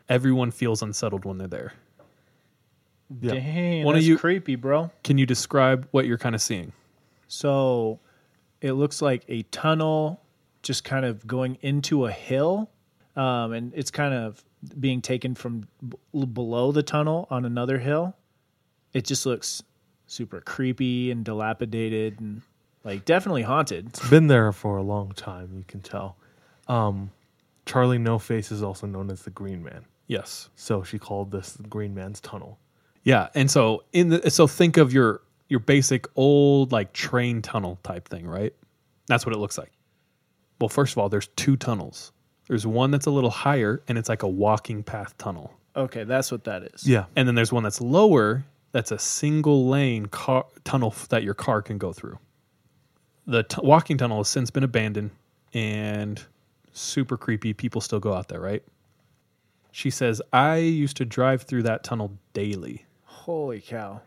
[0.10, 1.74] Everyone feels unsettled when they're there.
[3.22, 3.34] Yeah.
[3.36, 4.92] Dang, One of that's you- creepy, bro.
[5.04, 6.74] Can you describe what you're kind of seeing?
[7.28, 8.00] So
[8.62, 10.22] it looks like a tunnel
[10.62, 12.70] just kind of going into a hill.
[13.16, 14.44] Um, and it's kind of
[14.80, 18.16] being taken from b- below the tunnel on another hill.
[18.94, 19.62] It just looks
[20.08, 22.42] super creepy and dilapidated and
[22.84, 23.88] like definitely haunted.
[23.88, 26.18] It's been there for a long time, you can tell.
[26.68, 27.12] Um,
[27.66, 29.86] Charlie No Face is also known as the Green Man.
[30.08, 30.50] Yes.
[30.56, 32.60] So she called this the Green Man's Tunnel.
[33.04, 37.80] Yeah, and so in the so think of your your basic old like train tunnel
[37.84, 38.54] type thing, right?
[39.08, 39.72] That's what it looks like.
[40.60, 42.12] Well, first of all, there's two tunnels.
[42.48, 45.54] There's one that's a little higher and it's like a walking path tunnel.
[45.76, 46.88] Okay, that's what that is.
[46.88, 47.06] Yeah.
[47.16, 51.62] And then there's one that's lower that's a single lane car tunnel that your car
[51.62, 52.20] can go through.
[53.26, 55.12] The t- walking tunnel has since been abandoned
[55.54, 56.22] and
[56.74, 57.54] super creepy.
[57.54, 58.64] People still go out there, right?
[59.72, 62.86] She says, I used to drive through that tunnel daily.
[63.06, 64.02] Holy cow.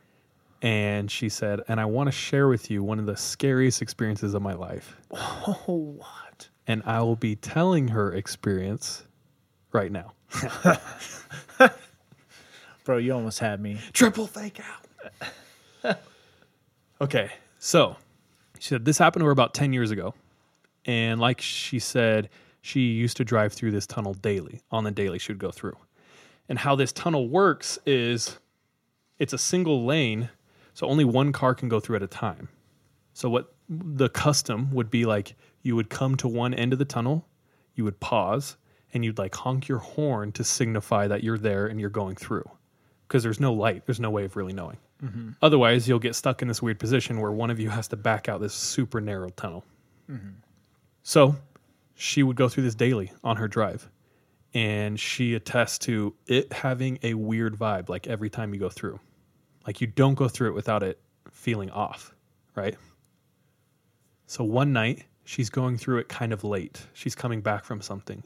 [0.63, 4.35] and she said, "And I want to share with you one of the scariest experiences
[4.35, 6.49] of my life." Oh, what?
[6.67, 9.05] And I will be telling her experience
[9.73, 10.13] right now.
[12.87, 13.81] Bro, you almost had me.
[13.93, 14.61] Triple fake
[15.83, 15.99] out.
[17.01, 17.97] okay, so
[18.61, 20.15] she said this happened to her about ten years ago,
[20.85, 22.31] and like she said,
[22.61, 24.61] she used to drive through this tunnel daily.
[24.71, 25.77] On the daily, she would go through.
[26.49, 28.39] And how this tunnel works is
[29.19, 30.31] it's a single lane,
[30.73, 32.49] so only one car can go through at a time.
[33.15, 36.85] So what the custom would be like you would come to one end of the
[36.85, 37.27] tunnel,
[37.75, 38.57] you would pause,
[38.95, 42.49] and you'd like honk your horn to signify that you're there and you're going through.
[43.07, 44.79] Because there's no light, there's no way of really knowing.
[45.03, 45.31] Mm-hmm.
[45.43, 48.29] Otherwise, you'll get stuck in this weird position where one of you has to back
[48.29, 49.65] out this super narrow tunnel.
[50.11, 50.31] Mm-hmm.
[51.03, 51.37] So
[51.95, 53.89] she would go through this daily on her drive.
[54.55, 58.99] And she attests to it having a weird vibe, like every time you go through.
[59.67, 60.99] Like you don't go through it without it
[61.31, 62.15] feeling off,
[62.55, 62.77] right?
[64.27, 66.87] So one night, she's going through it kind of late.
[66.95, 68.23] She's coming back from something.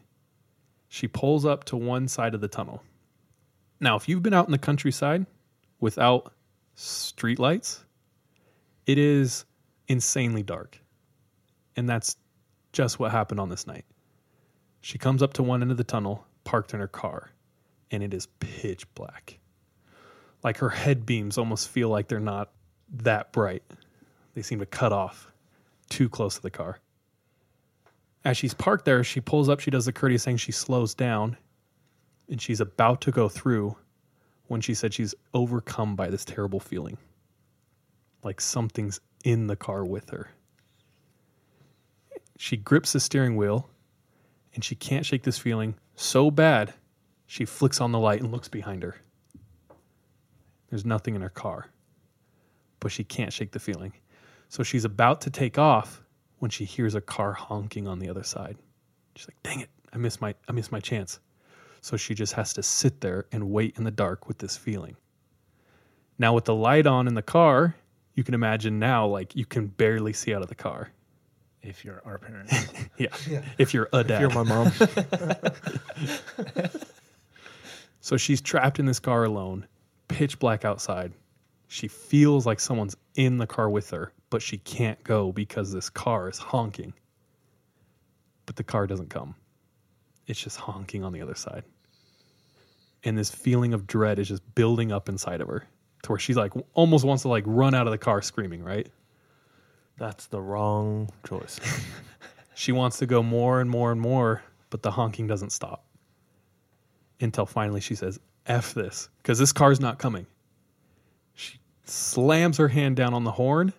[0.89, 2.83] She pulls up to one side of the tunnel.
[3.81, 5.27] Now, if you've been out in the countryside
[5.81, 6.33] without
[6.77, 7.81] streetlights,
[8.87, 9.45] it is
[9.89, 10.79] insanely dark.
[11.77, 12.17] And that's
[12.73, 13.87] just what happened on this night.
[14.83, 17.31] She comes up to one end of the tunnel, parked in her car,
[17.91, 19.39] and it is pitch black.
[20.43, 22.51] Like her head beams almost feel like they're not
[22.93, 23.63] that bright.
[24.35, 25.33] They seem to cut off
[25.89, 26.79] too close to the car.
[28.25, 31.37] As she's parked there, she pulls up, she does the courteous thing, she slows down,
[32.31, 33.77] and she's about to go through
[34.47, 36.97] when she said she's overcome by this terrible feeling.
[38.23, 40.31] Like something's in the car with her.
[42.39, 43.69] She grips the steering wheel
[44.55, 46.73] and she can't shake this feeling so bad,
[47.27, 48.97] she flicks on the light and looks behind her.
[50.71, 51.67] There's nothing in her car,
[52.79, 53.93] but she can't shake the feeling.
[54.49, 56.03] So she's about to take off
[56.39, 58.57] when she hears a car honking on the other side.
[59.15, 61.21] She's like, "Dang it, I missed my I missed my chance."
[61.81, 64.97] So she just has to sit there and wait in the dark with this feeling.
[66.19, 67.75] Now with the light on in the car,
[68.15, 70.91] you can imagine now like you can barely see out of the car.
[71.63, 72.55] if you're our parents.
[72.99, 73.09] Yeah.
[73.59, 74.23] If you're a dad.
[74.23, 74.73] If you're my mom.
[78.01, 79.67] So she's trapped in this car alone,
[80.09, 81.13] pitch black outside.
[81.69, 85.91] She feels like someone's in the car with her, but she can't go because this
[85.91, 86.95] car is honking.
[88.47, 89.35] But the car doesn't come.
[90.31, 91.65] It's just honking on the other side.
[93.03, 95.67] And this feeling of dread is just building up inside of her
[96.03, 98.89] to where she's like almost wants to like run out of the car screaming, right?
[99.99, 101.59] That's the wrong choice.
[102.61, 105.87] She wants to go more and more and more, but the honking doesn't stop.
[107.19, 110.27] Until finally she says, F this, because this car's not coming.
[111.33, 113.73] She slams her hand down on the horn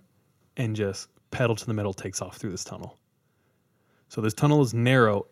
[0.57, 2.97] and just pedal to the metal takes off through this tunnel.
[4.09, 5.27] So this tunnel is narrow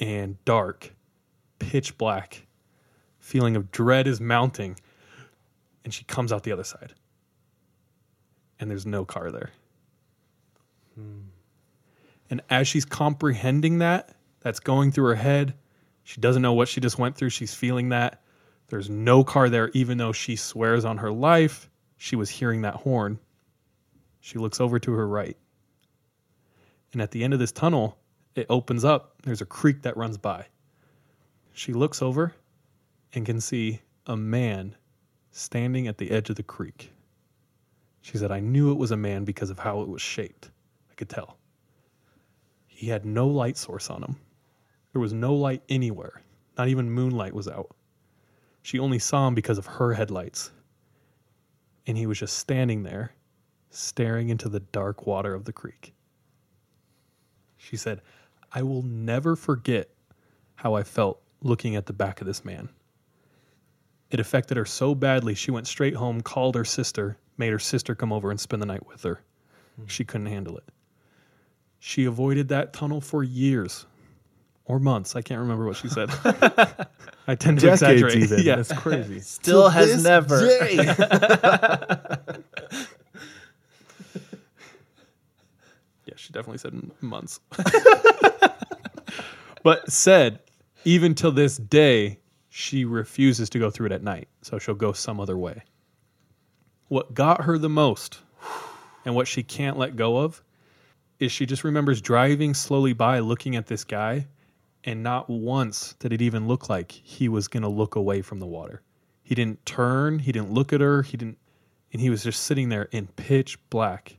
[0.00, 0.94] and dark,
[1.58, 2.46] pitch black.
[3.18, 4.78] Feeling of dread is mounting,
[5.84, 6.92] and she comes out the other side.
[8.58, 9.50] And there's no car there.
[10.94, 11.20] Hmm.
[12.30, 15.54] And as she's comprehending that, that's going through her head.
[16.02, 17.30] She doesn't know what she just went through.
[17.30, 18.22] She's feeling that.
[18.68, 21.68] There's no car there, even though she swears on her life
[22.02, 23.20] she was hearing that horn.
[24.18, 25.36] She looks over to her right.
[26.92, 27.96] And at the end of this tunnel,
[28.34, 29.14] it opens up.
[29.22, 30.46] There's a creek that runs by.
[31.52, 32.34] She looks over
[33.12, 34.76] and can see a man
[35.30, 36.92] standing at the edge of the creek.
[38.00, 40.50] She said, I knew it was a man because of how it was shaped.
[40.90, 41.38] I could tell.
[42.66, 44.16] He had no light source on him.
[44.92, 46.22] There was no light anywhere.
[46.58, 47.74] Not even moonlight was out.
[48.62, 50.50] She only saw him because of her headlights.
[51.86, 53.12] And he was just standing there,
[53.70, 55.94] staring into the dark water of the creek.
[57.56, 58.02] She said,
[58.54, 59.88] I will never forget
[60.56, 62.68] how I felt looking at the back of this man.
[64.10, 67.94] It affected her so badly, she went straight home, called her sister, made her sister
[67.94, 69.22] come over and spend the night with her.
[69.76, 69.86] Hmm.
[69.86, 70.64] She couldn't handle it.
[71.78, 73.86] She avoided that tunnel for years
[74.66, 75.16] or months.
[75.16, 76.10] I can't remember what she said.
[77.26, 78.16] I tend to Decades exaggerate.
[78.16, 78.42] even.
[78.42, 78.56] Yeah.
[78.56, 79.20] That's crazy.
[79.20, 80.40] Still has never.
[86.04, 87.40] Yeah, she definitely said months.
[89.62, 90.40] But said,
[90.84, 94.28] even till this day, she refuses to go through it at night.
[94.42, 95.62] So she'll go some other way.
[96.88, 98.20] What got her the most
[99.04, 100.42] and what she can't let go of
[101.18, 104.26] is she just remembers driving slowly by looking at this guy
[104.84, 108.40] and not once did it even look like he was going to look away from
[108.40, 108.82] the water.
[109.22, 111.38] He didn't turn, he didn't look at her, he didn't
[111.92, 114.16] and he was just sitting there in pitch black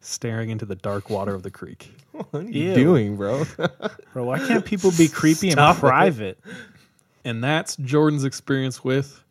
[0.00, 1.92] staring into the dark water of the creek.
[2.12, 2.74] What are you Ew.
[2.74, 3.44] doing, bro?
[4.12, 6.36] Bro, why can't people be creepy and private?
[7.24, 9.22] And that's Jordan's experience with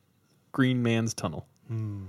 [0.53, 1.45] Green Man's Tunnel.
[1.67, 2.03] Hmm.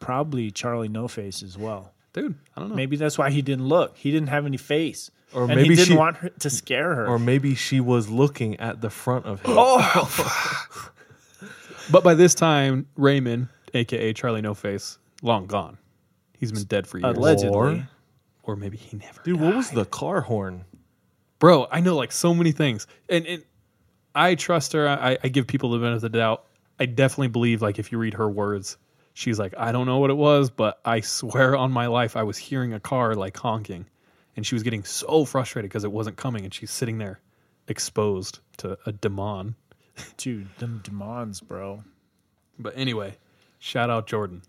[0.00, 1.92] Probably Charlie No Face as well.
[2.14, 2.74] Dude, I don't know.
[2.74, 3.98] Maybe that's why he didn't look.
[3.98, 5.10] He didn't have any face.
[5.34, 7.06] Or and maybe he didn't she- want her to scare her.
[7.06, 9.54] or maybe she was looking at the front of him.
[9.58, 10.90] oh,
[11.90, 15.76] But by this time, Raymond, aka Charlie No Face, long gone.
[16.38, 17.16] He's been dead for years.
[17.16, 17.50] allegedly.
[17.56, 17.88] Or-
[18.42, 19.22] Or maybe he never.
[19.24, 20.64] Dude, what was the car horn?
[21.40, 22.86] Bro, I know like so many things.
[23.08, 23.44] And, and
[24.14, 24.88] I trust her.
[24.88, 26.44] I, I give people the benefit of the doubt.
[26.78, 28.76] I definitely believe, like, if you read her words,
[29.14, 32.22] she's like, I don't know what it was, but I swear on my life, I
[32.22, 33.86] was hearing a car like honking.
[34.36, 36.44] And she was getting so frustrated because it wasn't coming.
[36.44, 37.18] And she's sitting there
[37.66, 39.56] exposed to a demon.
[40.18, 41.82] dude, them demons, bro.
[42.58, 43.16] But anyway,
[43.58, 44.42] shout out Jordan.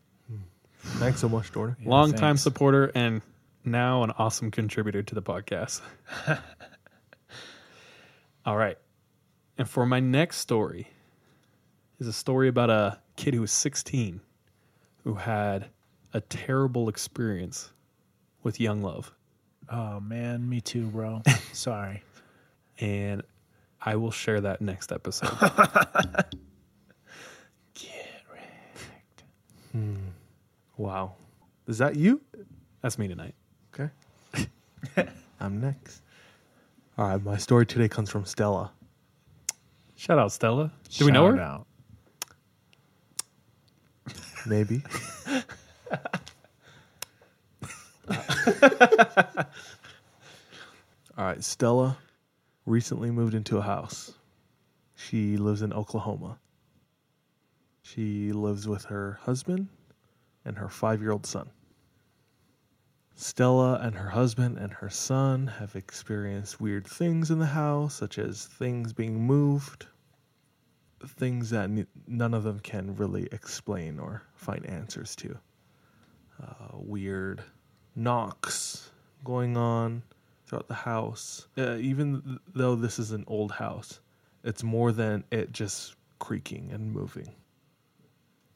[1.00, 1.76] Thanks so much, Jordan.
[1.86, 3.22] Long time supporter and
[3.64, 5.82] now an awesome contributor to the podcast.
[8.46, 8.78] All right.
[9.58, 10.88] And for my next story
[12.00, 14.22] is a story about a kid who was 16
[15.04, 15.68] who had
[16.14, 17.72] a terrible experience
[18.44, 19.12] with young love.
[19.70, 21.22] Oh man, me too, bro.
[21.54, 22.04] Sorry.
[22.80, 23.24] And
[23.82, 25.30] I will share that next episode.
[27.74, 29.24] Get wrecked.
[30.78, 31.16] Wow.
[31.68, 32.22] Is that you?
[32.82, 33.34] That's me tonight.
[33.74, 33.90] Okay.
[35.40, 36.02] I'm next.
[36.98, 38.72] All right, my story today comes from Stella.
[39.96, 40.72] Shout out Stella.
[40.90, 41.40] Do we know her?
[41.40, 41.68] Out.
[44.46, 44.84] Maybe.
[51.18, 51.98] All right, Stella
[52.66, 54.14] recently moved into a house.
[54.96, 56.38] She lives in Oklahoma.
[57.82, 59.68] She lives with her husband
[60.48, 61.50] and her five year old son.
[63.16, 68.20] Stella and her husband and her son have experienced weird things in the house, such
[68.20, 69.88] as things being moved,
[71.04, 71.70] things that
[72.08, 75.38] none of them can really explain or find answers to.
[76.42, 77.42] Uh, weird
[77.96, 78.92] knocks,
[79.24, 80.04] going on
[80.46, 81.48] throughout the house.
[81.58, 84.00] Uh, even th- though this is an old house,
[84.44, 87.34] it's more than it just creaking and moving.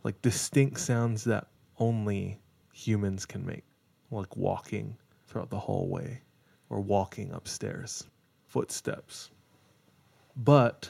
[0.03, 1.47] Like distinct sounds that
[1.81, 2.39] only
[2.71, 3.65] humans can make,
[4.11, 4.95] like walking
[5.27, 6.21] throughout the hallway
[6.69, 8.05] or walking upstairs,
[8.47, 9.31] footsteps.
[10.37, 10.89] But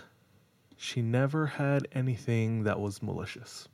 [0.75, 3.69] she never had anything that was malicious.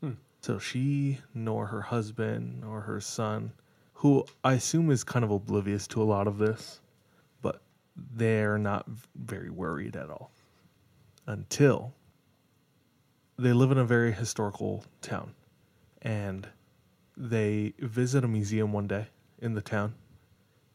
[0.00, 0.12] Hmm.
[0.42, 3.52] So she, nor her husband, nor her son,
[3.94, 6.80] who I assume is kind of oblivious to a lot of this,
[7.40, 7.62] but
[8.14, 10.30] they're not very worried at all.
[11.26, 11.94] Until
[13.38, 15.34] they live in a very historical town.
[16.02, 16.46] And
[17.18, 19.08] they visit a museum one day
[19.40, 19.94] in the town.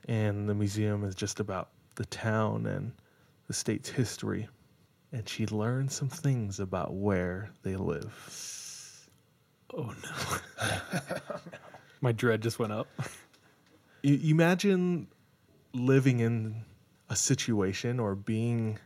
[0.08, 2.92] And the museum is just about the town and
[3.48, 4.50] the state's history.
[5.14, 9.10] And she learns some things about where they live.
[9.74, 10.68] Oh no.
[12.02, 12.88] My dread just went up.
[14.04, 15.08] you, you imagine
[15.74, 16.66] living in
[17.10, 18.78] a situation or being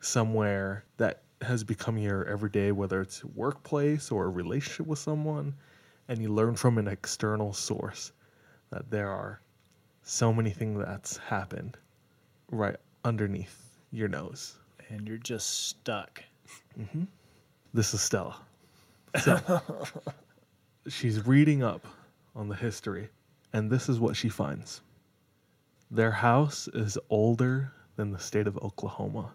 [0.00, 5.54] somewhere that has become your everyday, whether it's workplace or a relationship with someone,
[6.08, 8.12] and you learn from an external source
[8.70, 9.40] that there are
[10.02, 11.76] so many things that's happened
[12.50, 14.56] right underneath your nose.
[14.88, 16.22] And you're just stuck.
[16.78, 17.04] Mm-hmm.
[17.72, 18.36] This is Stella.
[19.22, 19.62] So,
[20.88, 21.86] she's reading up
[22.36, 23.08] on the history,
[23.52, 24.82] and this is what she finds.
[25.90, 29.32] Their house is older than the state of Oklahoma.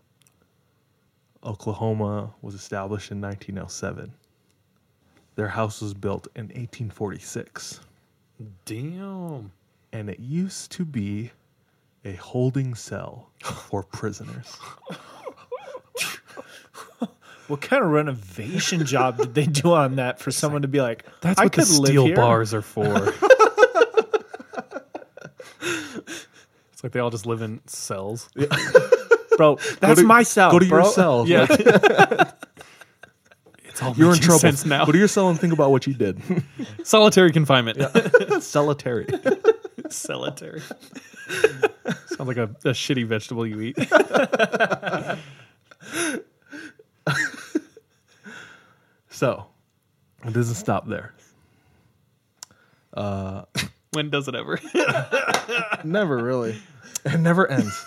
[1.43, 4.13] Oklahoma was established in 1907.
[5.39, 7.79] Their house was built in 1846,
[8.65, 9.53] Damn.
[9.93, 11.31] and it used to be
[12.03, 14.57] a holding cell for prisoners.
[17.47, 21.03] What kind of renovation job did they do on that for someone to be like,
[21.21, 22.15] That's I what the could live steel here?
[22.17, 22.85] bars are for.
[25.61, 28.29] it's like they all just live in cells.
[29.37, 29.57] bro?
[29.79, 30.51] That's to- my cell.
[30.51, 30.83] Go to bro.
[30.83, 31.25] your cell.
[31.27, 31.47] Yeah.
[33.79, 34.39] it's all You're in making trouble.
[34.39, 34.83] sense now.
[34.85, 36.21] Go to your cell and think about what you did.
[36.83, 37.79] Solitary confinement.
[38.43, 39.07] Solitary.
[39.89, 40.59] Solitary.
[40.59, 43.77] Sounds like a, a shitty vegetable you eat.
[49.09, 49.47] So,
[50.25, 51.13] it doesn't stop there.
[52.93, 53.43] Uh,
[53.91, 54.59] when does it ever?
[55.83, 56.57] Never really.
[57.05, 57.85] It never ends.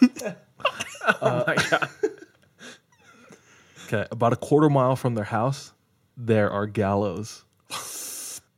[1.05, 1.89] Uh, oh my god.
[3.87, 5.73] Okay, about a quarter mile from their house,
[6.27, 7.45] there are gallows.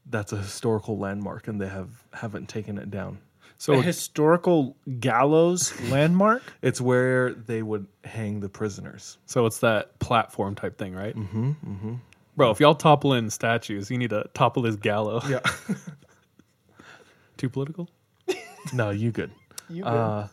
[0.07, 3.19] That's a historical landmark, and they have haven't taken it down.
[3.57, 6.43] So a historical gallows landmark.
[6.61, 9.19] It's where they would hang the prisoners.
[9.27, 11.17] so it's that platform type thing, right?
[11.17, 11.51] Mm-hmm.
[11.51, 11.95] mm-hmm.
[12.37, 15.23] Bro, if y'all topple in statues, you need to topple this gallow.
[15.29, 15.39] Yeah.
[17.37, 17.89] Too political?
[18.73, 19.31] no, you good.
[19.69, 20.27] You Uh,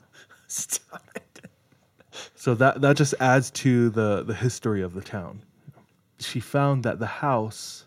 [0.47, 1.45] Stop it.
[2.35, 5.43] So that that just adds to the the history of the town.
[6.21, 7.85] She found that the house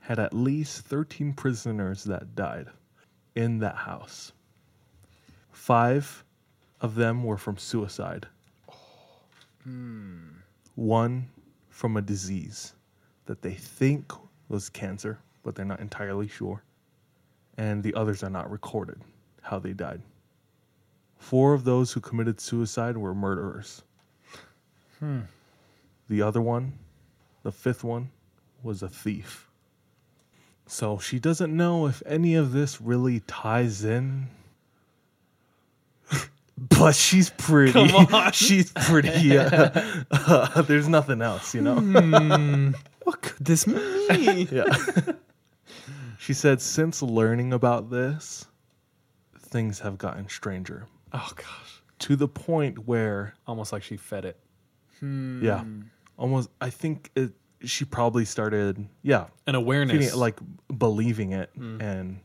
[0.00, 2.68] had at least 13 prisoners that died
[3.34, 4.32] in that house.
[5.50, 6.24] 5
[6.80, 8.26] of them were from suicide.
[10.74, 11.28] One
[11.70, 12.74] from a disease
[13.26, 14.12] that they think
[14.48, 16.62] was cancer, but they're not entirely sure.
[17.58, 19.00] And the others are not recorded
[19.42, 20.02] how they died.
[21.18, 23.82] Four of those who committed suicide were murderers.
[24.98, 25.20] Hmm.
[26.08, 26.72] The other one,
[27.42, 28.10] the fifth one,
[28.62, 29.48] was a thief.
[30.66, 34.28] So she doesn't know if any of this really ties in.
[36.58, 37.88] but she's pretty.
[38.32, 39.36] she's pretty.
[39.36, 41.76] Uh, there's nothing else, you know?
[41.76, 42.74] Mm,
[43.04, 44.48] What could this mean?
[44.50, 44.64] yeah.
[46.18, 48.46] she said, since learning about this,
[49.38, 51.82] things have gotten stranger oh gosh.
[51.98, 54.38] to the point where Almost like she fed it.
[55.02, 55.64] Yeah.
[56.18, 57.32] Almost I think it
[57.64, 60.12] she probably started yeah, An awareness.
[60.12, 60.38] it, like
[60.76, 62.20] believing it and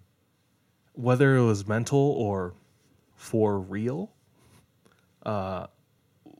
[0.93, 2.53] whether it was mental or
[3.15, 4.11] for real
[5.25, 5.67] uh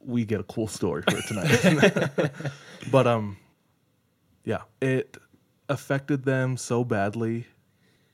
[0.04, 2.10] we get a cool story for tonight.
[2.92, 3.38] but um
[4.46, 5.18] yeah, it
[5.70, 7.46] affected them so badly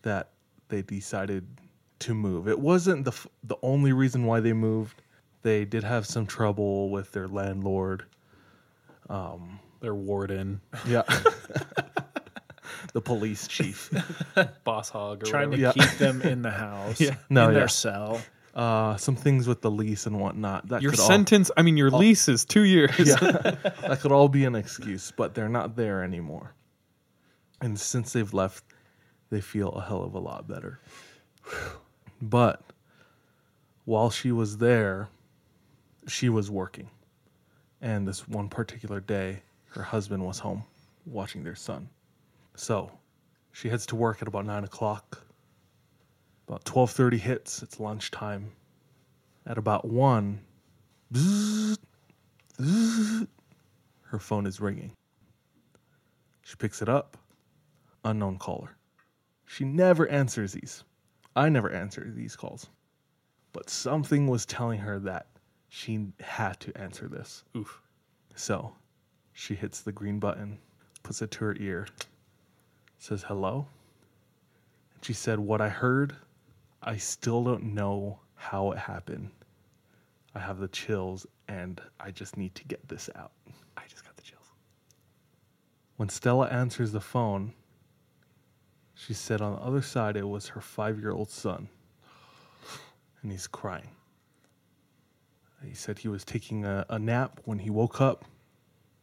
[0.02, 0.32] that
[0.70, 1.46] they decided
[2.00, 2.48] to move.
[2.48, 5.02] It wasn't the f- the only reason why they moved.
[5.44, 8.06] They did have some trouble with their landlord.
[9.82, 11.04] Their warden, Yeah.
[12.94, 13.90] the police chief.
[14.64, 15.74] boss hog, or Trying to whatever.
[15.80, 15.88] Yeah.
[15.90, 17.02] keep them in the house.
[17.02, 17.16] Yeah.
[17.30, 17.60] No, in yeah.
[17.60, 18.22] their cell.
[18.54, 20.68] Uh, some things with the lease and whatnot.
[20.70, 22.92] That Your could sentence, I mean, your lease is two years.
[23.00, 23.16] yeah,
[23.82, 26.54] that could all be an excuse, but they're not there anymore.
[27.62, 28.64] And since they've left,
[29.32, 30.80] they feel a hell of a lot better.
[32.22, 32.62] But
[33.86, 35.10] while she was there,
[36.08, 36.90] she was working.
[37.84, 40.64] And this one particular day, her husband was home
[41.06, 41.90] watching their son.
[42.56, 42.90] So
[43.52, 45.22] she heads to work at about nine o'clock.
[46.48, 48.50] About twelve thirty hits, it's lunchtime.
[49.46, 50.40] At about one,
[51.14, 51.76] her
[54.18, 54.94] phone is ringing.
[56.44, 57.18] She picks it up.
[58.06, 58.78] Unknown caller.
[59.46, 60.86] She never answers these.
[61.36, 62.70] I never answer these calls.
[63.52, 65.28] But something was telling her that
[65.76, 67.44] she had to answer this.
[67.58, 67.82] Oof.
[68.36, 68.76] So
[69.34, 70.60] she hits the green button,
[71.02, 71.88] puts it to her ear,
[73.00, 73.66] says hello.
[74.94, 76.16] And she said, What I heard,
[76.84, 79.32] I still don't know how it happened.
[80.36, 83.32] I have the chills and I just need to get this out.
[83.76, 84.52] I just got the chills.
[85.98, 87.52] When Stella answers the phone,
[88.94, 91.68] she said on the other side it was her five year old son.
[93.24, 93.90] And he's crying.
[95.66, 98.26] He said he was taking a, a nap when he woke up.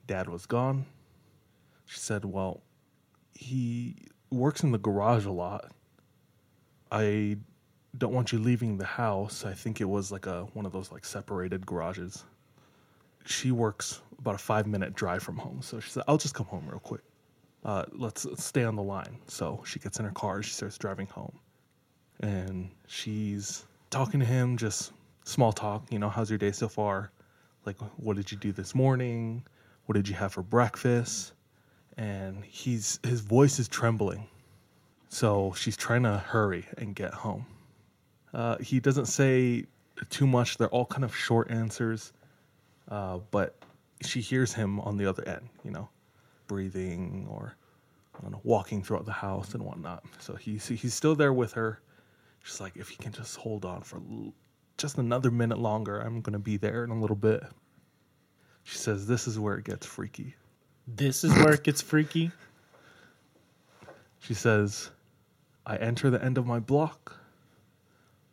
[0.06, 0.86] Dad was gone.
[1.86, 2.62] She said, Well,
[3.34, 3.96] he
[4.30, 5.72] works in the garage a lot.
[6.90, 7.38] I
[7.96, 9.44] don't want you leaving the house.
[9.44, 12.24] I think it was like a one of those like separated garages.
[13.24, 16.46] She works about a five minute drive from home, so she said, "I'll just come
[16.46, 17.02] home real quick.
[17.64, 20.42] Uh, let's, let's stay on the line." So she gets in her car.
[20.42, 21.38] She starts driving home,
[22.20, 24.92] and she's talking to him, just
[25.24, 25.84] small talk.
[25.90, 27.10] You know, how's your day so far?
[27.66, 29.44] Like, what did you do this morning?
[29.86, 31.32] What did you have for breakfast?
[31.96, 34.26] And he's his voice is trembling.
[35.08, 37.44] So she's trying to hurry and get home.
[38.32, 39.64] Uh, he doesn't say
[40.08, 40.56] too much.
[40.56, 42.12] They're all kind of short answers.
[42.88, 43.56] Uh, but
[44.02, 45.88] she hears him on the other end, you know,
[46.46, 47.56] breathing or
[48.16, 50.04] I don't know, walking throughout the house and whatnot.
[50.18, 51.80] So he's he's still there with her.
[52.42, 54.00] She's like, if he can just hold on for
[54.80, 57.42] just another minute longer, I'm gonna be there in a little bit.
[58.62, 60.34] She says, this is where it gets freaky.
[60.86, 62.30] This is where it gets freaky.
[64.20, 64.90] She says,
[65.66, 67.16] I enter the end of my block.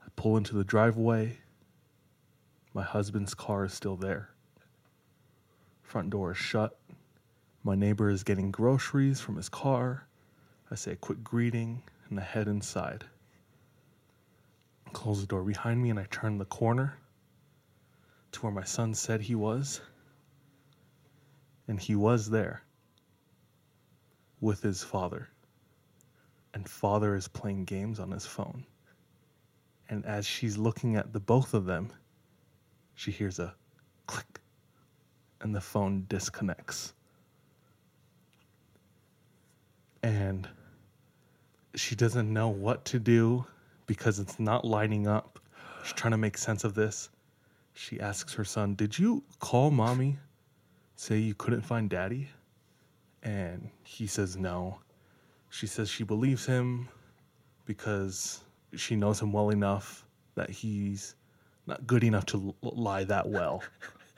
[0.04, 1.38] I pull into the driveway.
[2.74, 4.30] My husband's car is still there.
[5.82, 6.78] Front door is shut.
[7.64, 10.08] My neighbor is getting groceries from his car.
[10.70, 13.06] I say a quick greeting and I head inside.
[14.98, 16.98] Close the door behind me and I turn the corner
[18.32, 19.80] to where my son said he was.
[21.68, 22.64] And he was there
[24.41, 25.30] with his father
[26.56, 28.66] and father is playing games on his phone.
[29.88, 31.93] And as she's looking at the both of them,
[32.95, 33.54] she hears a
[34.08, 34.41] click
[35.41, 36.95] and the phone disconnects.
[40.02, 40.50] And
[41.76, 43.45] she doesn't know what to do
[43.88, 45.39] because it's not lining up.
[45.83, 47.09] She's trying to make sense of this.
[47.73, 50.19] She asks her son, Did you call mommy?
[50.95, 52.29] Say you couldn't find daddy?
[53.23, 54.79] And he says no.
[55.49, 56.89] She says she believes him
[57.65, 58.41] because
[58.75, 61.15] she knows him well enough that he's
[61.65, 63.63] not good enough to l- lie that well,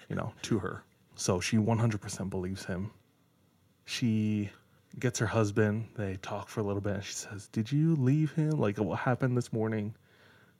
[0.09, 0.83] you know, to her.
[1.15, 2.91] So she 100% believes him.
[3.85, 4.49] She
[4.97, 5.89] gets her husband.
[5.95, 6.95] They talk for a little bit.
[6.95, 8.51] And she says, Did you leave him?
[8.51, 9.93] Like, what happened this morning?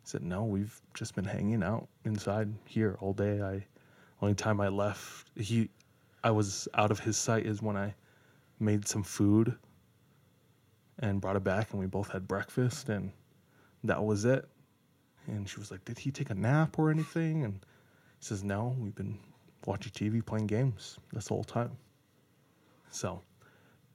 [0.03, 3.41] He said, No, we've just been hanging out inside here all day.
[3.41, 3.65] I,
[4.21, 5.69] only time I left, he,
[6.23, 7.95] I was out of his sight is when I
[8.59, 9.55] made some food
[10.99, 13.11] and brought it back and we both had breakfast and
[13.85, 14.47] that was it
[15.27, 17.53] and she was like did he take a nap or anything and
[18.19, 19.17] he says no we've been
[19.65, 21.71] watching tv playing games this whole time
[22.89, 23.21] so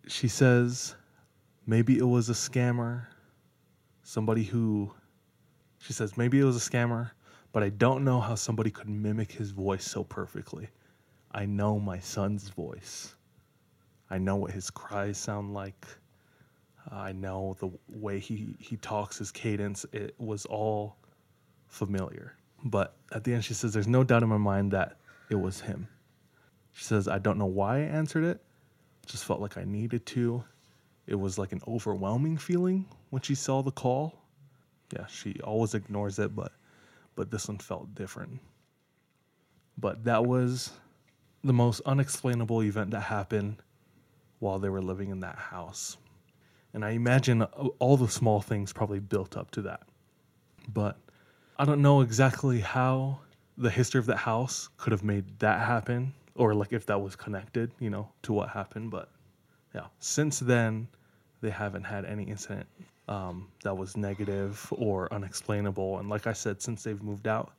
[0.07, 0.95] she says
[1.67, 3.07] maybe it was a scammer
[4.03, 4.93] somebody who
[5.79, 7.11] she says maybe it was a scammer
[7.53, 10.69] but i don't know how somebody could mimic his voice so perfectly
[11.33, 13.15] i know my son's voice
[14.15, 15.87] I know what his cries sound like.
[16.89, 19.85] I know the way he, he talks, his cadence.
[19.93, 20.99] It was all
[21.67, 22.37] familiar.
[22.65, 24.99] But at the end, she says, There's no doubt in my mind that
[25.31, 25.89] it was him.
[26.73, 28.44] She says, I don't know why I answered it.
[29.05, 30.45] Just felt like I needed to.
[31.07, 34.23] It was like an overwhelming feeling when she saw the call.
[34.93, 36.53] Yeah, she always ignores it, but
[37.15, 38.41] but this one felt different.
[39.79, 40.73] But that was
[41.43, 43.57] the most unexplainable event that happened
[44.39, 45.97] while they were living in that house.
[46.73, 49.83] And I imagine all the small things probably built up to that.
[50.69, 50.97] But
[51.57, 53.21] I don't know exactly how
[53.57, 57.17] the history of that house could have made that happen or like if that was
[57.17, 58.91] connected, you know, to what happened.
[58.91, 59.09] But
[59.75, 60.89] yeah, since then,
[61.41, 62.67] they haven't had any incident
[63.09, 65.99] um, that was negative or unexplainable.
[65.99, 67.53] And like I said, since they've moved out,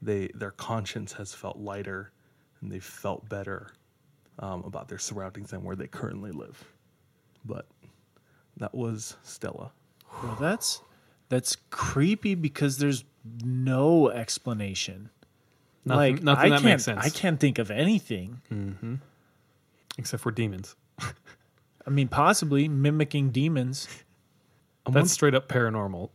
[0.00, 2.12] they their conscience has felt lighter
[2.60, 3.72] and they've felt better
[4.38, 6.62] um, about their surroundings and where they currently live.
[7.44, 7.66] But
[8.58, 9.72] that was Stella.
[10.22, 10.80] Well, that's
[11.28, 13.04] that's creepy because there's
[13.44, 15.10] no explanation.
[15.88, 17.04] Nothing- like nothing I that can't, makes sense.
[17.04, 19.00] I can't think of anything.
[19.98, 20.76] except for demons.
[21.00, 23.88] I mean, possibly mimicking demons.
[24.90, 26.10] That's straight up paranormal,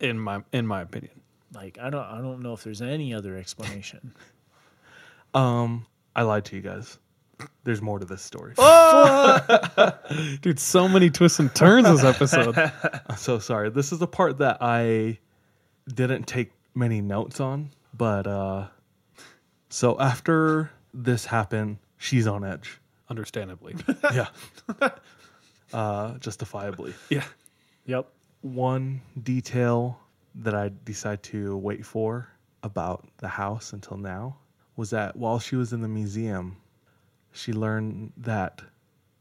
[0.00, 1.20] in my in my opinion.
[1.52, 4.14] Like I don't I don't know if there's any other explanation.
[5.34, 6.96] Um, I lied to you guys.
[7.64, 8.54] There's more to this story.
[10.42, 12.56] Dude, so many twists and turns this episode.
[12.56, 13.68] I'm so sorry.
[13.70, 15.18] This is the part that I
[15.92, 18.68] didn't take many notes on, but uh
[19.74, 22.80] so after this happened, she's on edge.
[23.08, 23.74] Understandably.
[24.14, 24.28] Yeah.
[25.72, 26.94] uh justifiably.
[27.10, 27.24] yeah.
[27.86, 28.08] Yep.
[28.42, 29.98] One detail
[30.36, 32.28] that I decide to wait for
[32.62, 34.36] about the house until now
[34.76, 36.56] was that while she was in the museum,
[37.32, 38.62] she learned that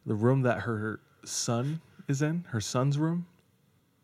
[0.05, 3.25] the room that her son is in, her son's room,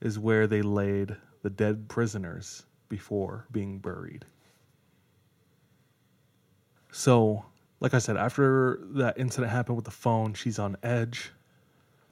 [0.02, 4.26] is where they laid the dead prisoners before being buried.
[6.92, 7.46] So,
[7.80, 11.32] like I said, after that incident happened with the phone, she's on edge.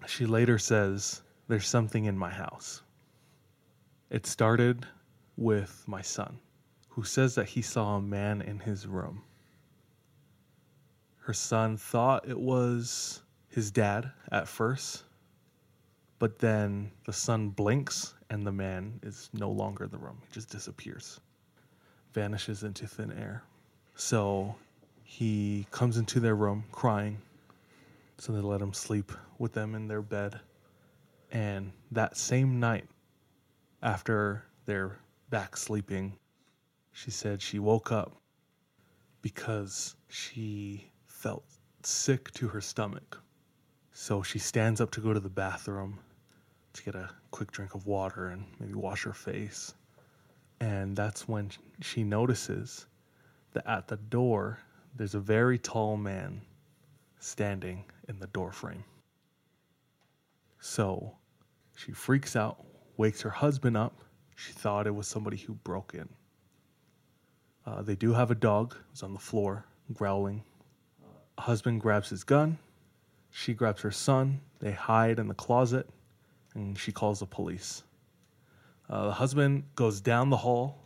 [0.05, 2.81] She later says, There's something in my house.
[4.09, 4.85] It started
[5.35, 6.39] with my son,
[6.89, 9.23] who says that he saw a man in his room.
[11.17, 15.03] Her son thought it was his dad at first,
[16.19, 20.21] but then the son blinks and the man is no longer in the room.
[20.25, 21.19] He just disappears,
[22.13, 23.43] vanishes into thin air.
[23.95, 24.55] So
[25.09, 27.17] he comes into their room crying.
[28.17, 30.37] So they let him sleep with them in their bed.
[31.31, 32.89] And that same night,
[33.81, 34.99] after they're
[35.29, 36.17] back sleeping,
[36.91, 38.17] she said she woke up
[39.21, 41.45] because she felt
[41.83, 43.17] sick to her stomach.
[43.93, 45.99] So she stands up to go to the bathroom
[46.73, 49.73] to get a quick drink of water and maybe wash her face.
[50.59, 52.87] And that's when she notices
[53.53, 54.59] that at the door,
[54.95, 56.41] there's a very tall man
[57.19, 58.83] standing in the door frame.
[60.59, 61.15] So
[61.75, 62.63] she freaks out,
[62.97, 63.93] wakes her husband up.
[64.35, 66.09] She thought it was somebody who broke in.
[67.65, 70.43] Uh, they do have a dog who's on the floor growling.
[71.37, 72.57] Husband grabs his gun.
[73.29, 74.41] She grabs her son.
[74.59, 75.87] They hide in the closet,
[76.55, 77.83] and she calls the police.
[78.89, 80.79] Uh, the husband goes down the hall.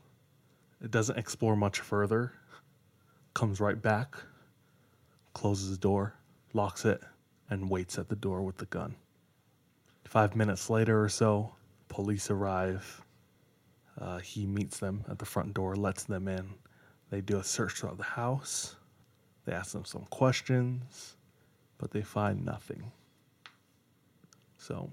[0.84, 2.34] It doesn't explore much further.
[3.34, 4.16] Comes right back,
[5.34, 6.14] closes the door,
[6.54, 7.02] locks it,
[7.50, 8.96] and waits at the door with the gun.
[10.06, 11.54] Five minutes later or so,
[11.88, 13.06] police arrive.
[14.00, 16.50] Uh, he meets them at the front door, lets them in.
[17.10, 18.76] They do a search throughout the house.
[19.46, 21.16] They ask them some questions,
[21.78, 22.92] but they find nothing.
[24.58, 24.92] So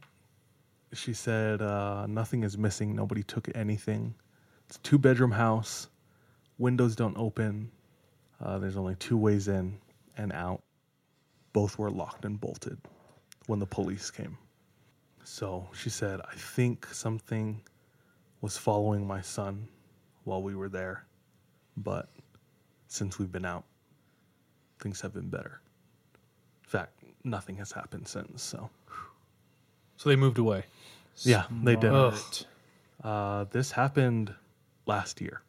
[0.93, 2.95] she said uh, nothing is missing.
[2.95, 4.15] Nobody took anything.
[4.67, 5.89] It's a two bedroom house.
[6.59, 7.71] Windows don't open.
[8.41, 9.79] Uh, there's only two ways in
[10.17, 10.63] and out.
[11.53, 12.79] Both were locked and bolted
[13.47, 14.37] when the police came.
[15.25, 17.61] So she said, I think something
[18.41, 19.67] was following my son
[20.25, 21.05] while we were there.
[21.77, 22.09] But
[22.87, 23.65] since we've been out,
[24.81, 25.61] things have been better.
[26.65, 28.43] In fact, nothing has happened since.
[28.43, 28.71] So,
[29.97, 30.65] So they moved away.
[31.23, 31.91] yeah, they did.
[31.91, 32.47] Smart.
[33.03, 34.33] Uh, this happened
[34.87, 35.43] last year.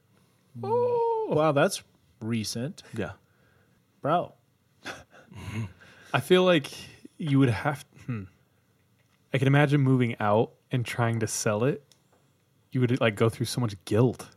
[0.63, 1.27] Oh.
[1.29, 1.83] Wow, that's
[2.21, 3.11] recent, Yeah.
[4.01, 4.33] bro.
[6.13, 6.71] I feel like
[7.17, 7.85] you would have.
[8.05, 8.23] Hmm.
[9.33, 11.83] I can imagine moving out and trying to sell it.
[12.71, 14.27] You would like go through so much guilt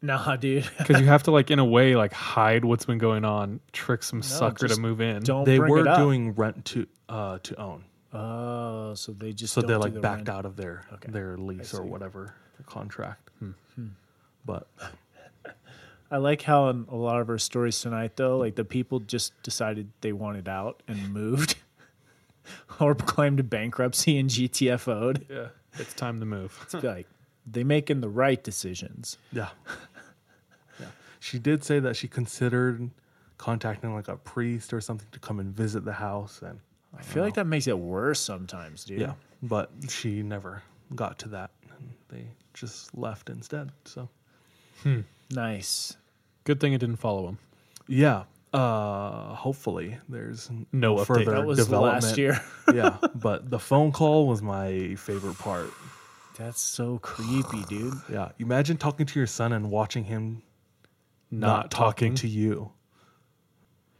[0.00, 0.68] Nah, dude.
[0.78, 4.02] because you have to like in a way like hide what's been going on, trick
[4.02, 5.22] some sucker to move in.
[5.22, 5.98] Don't They bring were it up.
[5.98, 7.84] doing rent to uh, to own.
[8.14, 10.28] Oh, so they just So don't they do like the backed rent.
[10.30, 11.10] out of their Okay.
[11.12, 13.30] their lease or whatever their contract.
[14.44, 14.66] But
[16.12, 19.32] I like how in a lot of our stories tonight, though, like the people just
[19.42, 21.56] decided they wanted out and moved,
[22.80, 25.24] or claimed bankruptcy and GTFO'd.
[25.30, 25.48] yeah,
[25.78, 26.58] it's time to move.
[26.64, 27.06] It's like
[27.46, 29.16] they're making the right decisions.
[29.32, 29.48] yeah,
[30.80, 30.86] yeah.
[31.18, 32.90] She did say that she considered
[33.38, 36.60] contacting like a priest or something to come and visit the house, and
[36.96, 39.00] I feel like that makes it worse sometimes, dude.
[39.00, 40.62] yeah, but she never
[40.94, 43.72] got to that, and they just left instead.
[43.86, 44.10] So
[44.82, 45.00] Hmm.
[45.30, 45.96] Nice.
[46.44, 47.38] Good thing it didn't follow him.
[47.88, 48.24] yeah.
[48.54, 51.06] Uh, hopefully there's n- No update.
[51.06, 52.04] further That was development.
[52.04, 52.38] last year.
[52.74, 55.70] yeah, but the phone call was my favorite part.
[56.36, 57.94] That's so creepy, dude.
[58.10, 60.42] Yeah, imagine talking to your son and watching him
[61.30, 62.70] not, talking, to you.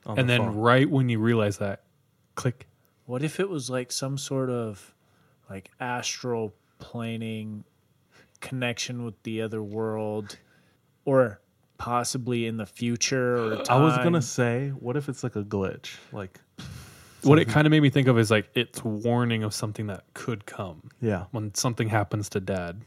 [0.04, 0.56] on and the then phone.
[0.56, 1.84] right when you realize that,
[2.34, 2.66] click.
[3.06, 4.92] What if it was like some sort of
[5.48, 7.64] like astral planing
[8.40, 10.36] connection with the other world
[11.06, 11.40] or
[11.82, 15.96] possibly in the future or I was gonna say, what if it's like a glitch?
[16.12, 16.40] Like,
[17.22, 20.04] What it kind of made me think of is like it's warning of something that
[20.14, 22.82] could come yeah, when something happens to dad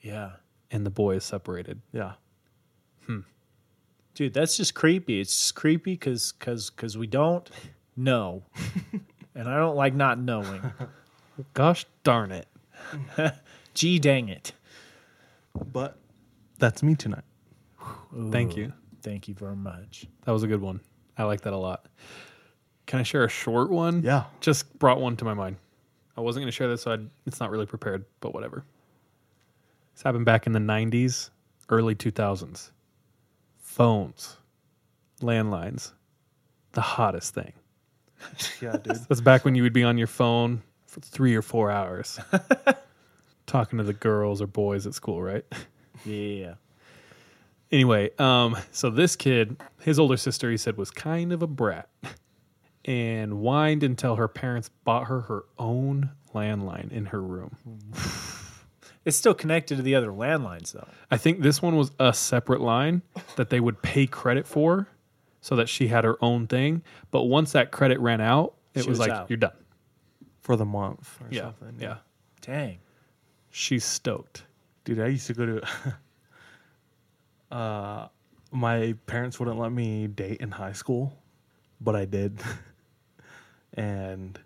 [0.00, 0.32] Yeah.
[0.72, 1.80] and the boy is separated.
[1.92, 2.14] yeah.
[3.06, 3.20] Hmm.
[4.14, 5.20] Dude, that's just creepy.
[5.20, 7.48] It's just creepy cuz cuz cuz we don't
[7.96, 8.42] know.
[9.36, 10.60] and I don't like not knowing.
[11.54, 12.48] Gosh darn it.
[13.74, 14.52] Gee dang it.
[15.72, 15.96] But
[16.58, 17.22] that's me tonight.
[18.30, 18.72] Thank you.
[19.02, 20.06] Thank you very much.
[20.24, 20.80] That was a good one.
[21.16, 21.86] I like that a lot.
[22.86, 24.02] Can I share a short one?
[24.02, 24.24] Yeah.
[24.40, 25.56] Just brought one to my mind.
[26.16, 28.64] I wasn't going to share this, so I'd, it's not really prepared, but whatever.
[29.94, 31.30] This happened back in the 90s,
[31.68, 32.70] early 2000s.
[33.58, 34.36] Phones,
[35.20, 35.92] landlines,
[36.72, 37.52] the hottest thing.
[38.60, 38.96] Yeah, dude.
[39.08, 42.20] That's back when you would be on your phone for three or four hours
[43.46, 45.44] talking to the girls or boys at school, right?
[46.04, 46.54] Yeah.
[47.72, 51.88] Anyway, um, so this kid, his older sister, he said was kind of a brat
[52.84, 57.56] and whined until her parents bought her her own landline in her room.
[59.04, 60.86] It's still connected to the other landlines though.
[61.10, 63.02] I think this one was a separate line
[63.36, 64.88] that they would pay credit for
[65.40, 66.82] so that she had her own thing.
[67.10, 69.30] But once that credit ran out, it She was was like, out.
[69.30, 69.52] you're done.
[70.42, 71.42] For the month or Yeah.
[71.42, 71.76] something.
[71.78, 71.98] Yeah.
[72.42, 72.78] Dang.
[73.50, 74.44] She's stoked.
[74.84, 75.62] Dude, I used to go to
[77.50, 78.08] uh
[78.52, 81.16] my parents wouldn't let me date in high school,
[81.80, 82.40] but I did.
[83.74, 84.38] and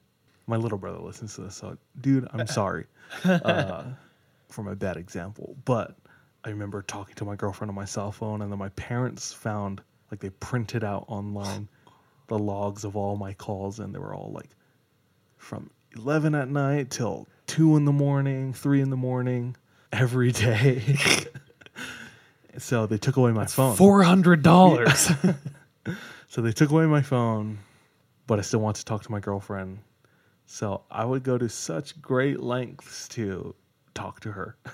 [0.47, 2.87] my little brother listens to this, so dude, I'm sorry
[3.25, 3.85] uh,
[4.49, 5.57] for my bad example.
[5.65, 5.97] But
[6.45, 9.81] I remember talking to my girlfriend on my cell phone, and then my parents found
[10.11, 11.69] like they printed out online
[12.27, 14.51] the logs of all my calls, and they were all like
[15.39, 19.57] from 11 at night till 2 in the morning, 3 in the morning,
[19.93, 20.99] every day.
[22.59, 23.77] so they took away my phone.
[23.77, 25.37] $400.
[26.35, 27.61] So they took away my phone,
[28.27, 29.79] but I still want to talk to my girlfriend.
[30.47, 33.55] So I would go to such great lengths to
[33.95, 34.57] talk to her.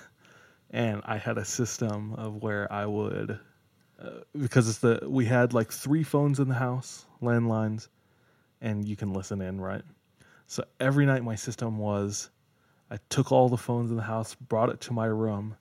[0.73, 3.37] And I had a system of where I would,
[4.01, 4.09] uh,
[4.39, 7.89] because it's the we had like three phones in the house, landlines,
[8.61, 9.83] and you can listen in, right?
[10.47, 12.29] So every night my system was,
[12.89, 15.57] I took all the phones in the house, brought it to my room,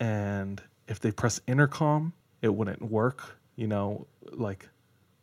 [0.00, 2.12] and if they press intercom,
[2.42, 3.36] it wouldn't work.
[3.56, 4.68] You know, like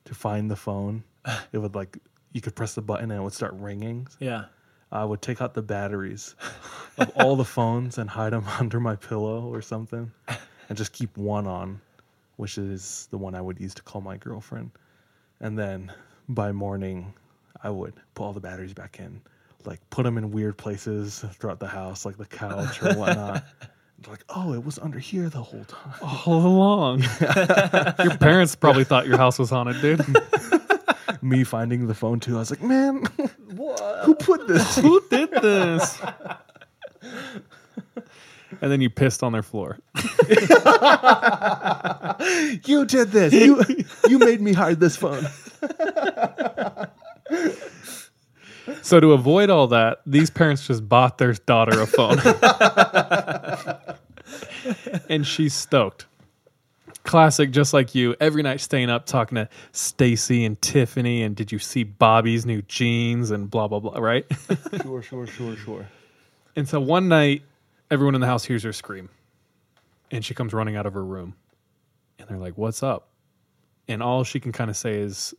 [0.06, 1.04] to find the phone,
[1.52, 1.98] it would like
[2.32, 4.08] you could press the button and it would start ringing.
[4.20, 4.46] Yeah.
[4.92, 6.36] I would take out the batteries
[6.98, 10.12] of all the phones and hide them under my pillow or something,
[10.70, 11.82] and just keep one on,
[12.38, 14.72] which is the one I would use to call my girlfriend.
[15.42, 15.92] And then
[16.30, 17.14] by morning,
[17.64, 19.22] I would put all the batteries back in,
[19.66, 23.44] like put them in weird places throughout the house, like the couch or whatnot.
[24.08, 25.94] Like, oh, it was under here the whole time.
[26.26, 27.02] All along.
[28.04, 30.06] your parents probably thought your house was haunted, dude.
[31.22, 33.04] Me finding the phone too, I was like, man,
[33.56, 34.78] what who put this?
[34.78, 36.00] Who did this?
[38.62, 39.80] and then you pissed on their floor.
[42.66, 43.34] You did this.
[43.34, 43.64] You
[44.08, 45.26] you made me hide this phone.
[48.82, 52.20] So to avoid all that, these parents just bought their daughter a phone.
[55.10, 56.06] And she's stoked.
[57.04, 61.52] Classic, just like you, every night staying up talking to Stacy and Tiffany and did
[61.52, 64.26] you see Bobby's new jeans and blah blah blah, right?
[64.82, 65.88] Sure, sure, sure, sure.
[66.56, 67.44] and so one night
[67.92, 69.10] everyone in the house hears her scream.
[70.12, 71.36] And she comes running out of her room.
[72.20, 73.10] And they're like, "What's up?"
[73.88, 75.34] And all she can kind of say is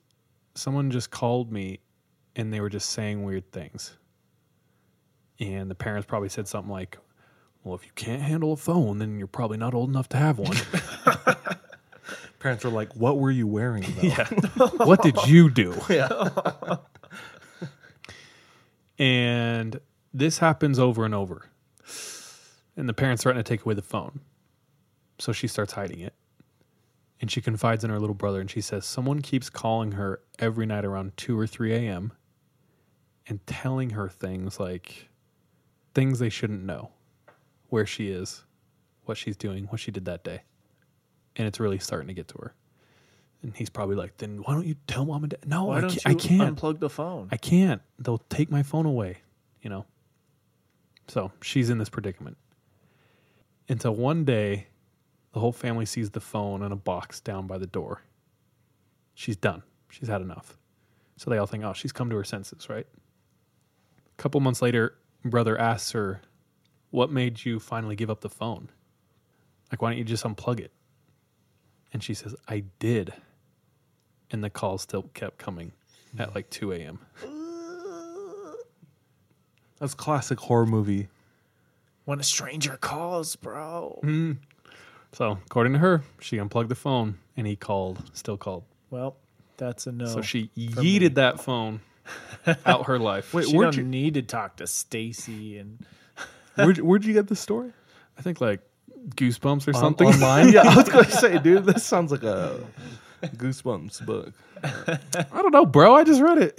[0.55, 1.81] someone just called me
[2.35, 3.97] and they were just saying weird things.
[5.39, 6.99] And the parents probably said something like,
[7.67, 10.39] Well, if you can't handle a phone, then you're probably not old enough to have
[10.39, 10.57] one.
[12.39, 14.69] Parents are like, "What were you wearing?" Though?
[14.85, 15.75] what did you do?
[15.91, 16.77] Yeah.
[19.01, 19.81] and
[20.15, 21.51] this happens over and over.
[22.77, 24.21] And the parents threaten to take away the phone.
[25.19, 26.15] So she starts hiding it.
[27.21, 30.67] And she confides in her little brother and she says, Someone keeps calling her every
[30.67, 32.13] night around 2 or 3 a.m.
[33.27, 35.09] and telling her things like
[35.95, 36.91] things they shouldn't know
[37.69, 38.45] where she is,
[39.05, 40.43] what she's doing, what she did that day.
[41.37, 42.55] And it's really starting to get to her.
[43.43, 45.47] And he's probably like, Then why don't you tell mom and dad?
[45.47, 46.07] No, Why I don't can't.
[46.07, 46.57] I can't.
[46.59, 47.29] unplug the phone?
[47.31, 47.83] I can't.
[47.99, 49.19] They'll take my phone away,
[49.63, 49.85] you know.
[51.09, 52.37] So she's in this predicament.
[53.69, 54.69] Until one day,
[55.33, 58.01] The whole family sees the phone in a box down by the door.
[59.13, 59.63] She's done.
[59.91, 60.57] She's had enough.
[61.19, 62.87] So they all think, oh, she's come to her senses, right?
[62.87, 66.23] A couple months later, brother asks her,
[66.97, 68.70] What made you finally give up the phone?
[69.70, 70.73] Like, why don't you just unplug it?
[71.93, 73.12] And she says, I did.
[74.31, 75.73] And the call still kept coming
[76.18, 77.01] at like 2 a.m.
[79.78, 81.09] That's classic horror movie.
[82.06, 84.01] When a stranger calls, bro.
[84.02, 84.32] Mm-hmm.
[85.12, 88.64] So, according to her, she unplugged the phone and he called, still called.
[88.89, 89.16] Well,
[89.59, 90.06] that's a no.
[90.06, 91.81] So she yeeted that phone
[92.64, 93.35] out her life.
[93.35, 95.85] Wait, she don't you- need to talk to Stacy and
[96.57, 97.73] Where'd, where'd you get this story?
[98.19, 98.61] I think like
[99.11, 100.09] Goosebumps or On- something.
[100.09, 100.49] online?
[100.53, 102.59] yeah, I was gonna say, dude, this sounds like a
[103.23, 104.33] Goosebumps book.
[104.62, 104.99] I
[105.43, 105.95] don't know, bro.
[105.95, 106.59] I just read it.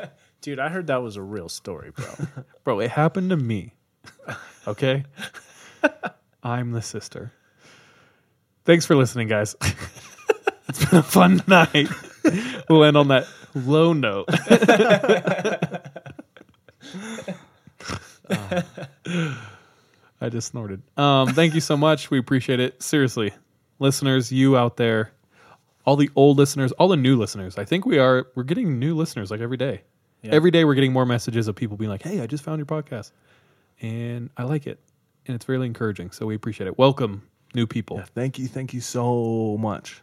[0.42, 2.06] dude, I heard that was a real story, bro.
[2.64, 3.72] Bro, it happened to me.
[4.68, 5.04] Okay?
[6.44, 7.32] I'm the sister.
[8.64, 9.56] Thanks for listening, guys.
[10.68, 11.88] it's been a fun night.
[12.68, 14.28] We'll end on that low note.
[20.20, 20.82] I just snorted.
[20.96, 22.10] Um, thank you so much.
[22.10, 22.82] We appreciate it.
[22.82, 23.32] Seriously,
[23.78, 25.10] listeners, you out there,
[25.84, 27.58] all the old listeners, all the new listeners.
[27.58, 29.82] I think we are we're getting new listeners like every day.
[30.24, 32.66] Every day we're getting more messages of people being like, "Hey, I just found your
[32.66, 33.10] podcast."
[33.80, 34.78] And I like it.
[35.26, 36.12] And it's really encouraging.
[36.12, 36.78] So we appreciate it.
[36.78, 37.22] Welcome
[37.54, 37.98] new people.
[37.98, 40.00] Yeah, thank you, thank you so much.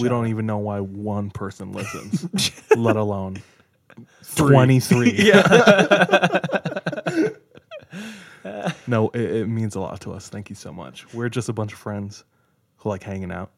[0.00, 2.26] we don't even know why one person listens,
[2.76, 3.42] let alone
[4.34, 5.12] twenty three.
[5.16, 6.48] yeah.
[8.86, 10.28] no, it, it means a lot to us.
[10.28, 11.12] Thank you so much.
[11.14, 12.24] We're just a bunch of friends
[12.76, 13.52] who like hanging out,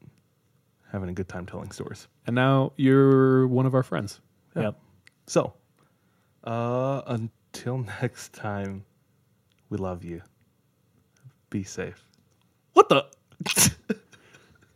[0.90, 2.08] having a good time telling stories.
[2.26, 4.20] And now you're one of our friends.
[4.56, 4.78] Yep.
[5.26, 5.52] So,
[6.44, 8.84] uh, until next time,
[9.68, 10.22] we love you.
[11.50, 12.04] Be safe.
[12.72, 13.06] What the?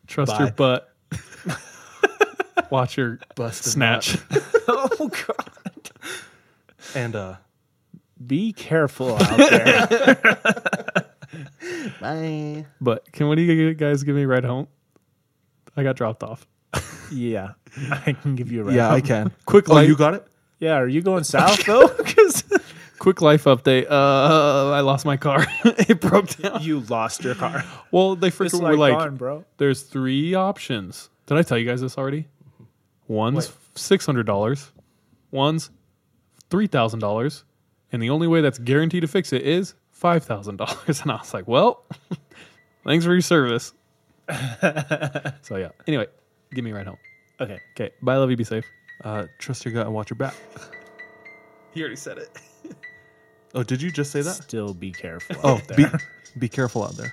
[0.06, 0.44] Trust Bye.
[0.44, 0.90] your butt.
[2.70, 4.16] Watch your Busted snatch.
[4.68, 5.33] oh god.
[6.94, 7.36] And uh,
[8.24, 11.04] Be careful out there.
[12.00, 12.66] bye.
[12.80, 14.68] but can one of you guys give me a ride home?
[15.76, 16.46] I got dropped off.
[17.10, 17.52] yeah.
[17.90, 18.74] I can give you a ride.
[18.76, 19.32] Yeah, I can.
[19.46, 20.26] Quick Oh, life, you got it.
[20.60, 21.88] Yeah, are you going south though?
[21.88, 22.44] 'Cause
[22.98, 23.86] quick life update.
[23.90, 25.44] Uh, I lost my car.
[25.64, 26.62] it broke down.
[26.62, 27.64] you lost your car.
[27.90, 29.44] Well, they freaking like, were like, gone, bro.
[29.58, 31.10] there's three options.
[31.26, 32.28] Did I tell you guys this already?
[33.08, 34.70] One's six hundred dollars,
[35.32, 35.70] one's
[36.50, 37.44] three thousand dollars,
[37.92, 41.00] and the only way that's guaranteed to fix it is five thousand dollars.
[41.02, 41.84] And I was like, well,
[42.84, 43.72] thanks for your service.
[45.42, 45.70] so yeah.
[45.86, 46.06] Anyway,
[46.52, 46.98] give me a ride home.
[47.40, 47.58] Okay.
[47.74, 47.94] Okay.
[48.02, 48.16] Bye.
[48.16, 48.36] Love you.
[48.36, 48.64] Be safe.
[49.02, 50.34] Uh, trust your gut and watch your back.
[51.72, 52.30] He already said it.
[53.54, 54.34] Oh, did you just say that?
[54.34, 55.36] Still be careful.
[55.44, 55.86] Oh, out be
[56.38, 57.12] be careful out there.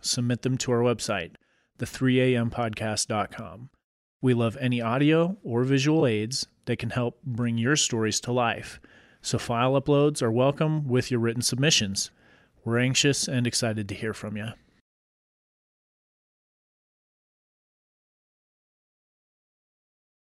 [0.00, 1.32] submit them to our website,
[1.78, 3.70] the3ampodcast.com.
[4.20, 8.80] We love any audio or visual aids that can help bring your stories to life.
[9.22, 12.10] So file uploads are welcome with your written submissions.
[12.64, 14.48] We're anxious and excited to hear from you.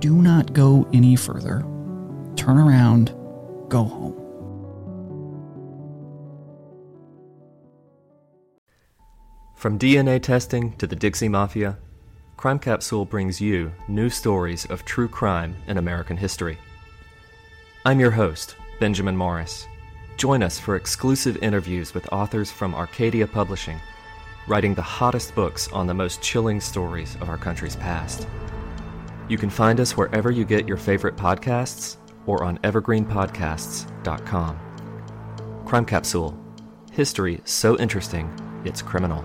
[0.00, 1.60] Do not go any further.
[2.34, 3.14] Turn around,
[3.68, 4.16] go home.
[9.56, 11.76] From DNA testing to the Dixie Mafia,
[12.38, 16.56] Crime Capsule brings you new stories of true crime in American history.
[17.84, 19.66] I'm your host, Benjamin Morris.
[20.16, 23.78] Join us for exclusive interviews with authors from Arcadia Publishing,
[24.48, 28.26] writing the hottest books on the most chilling stories of our country's past.
[29.30, 34.58] You can find us wherever you get your favorite podcasts or on evergreenpodcasts.com.
[35.64, 36.36] Crime Capsule
[36.90, 38.28] History so interesting,
[38.64, 39.24] it's criminal.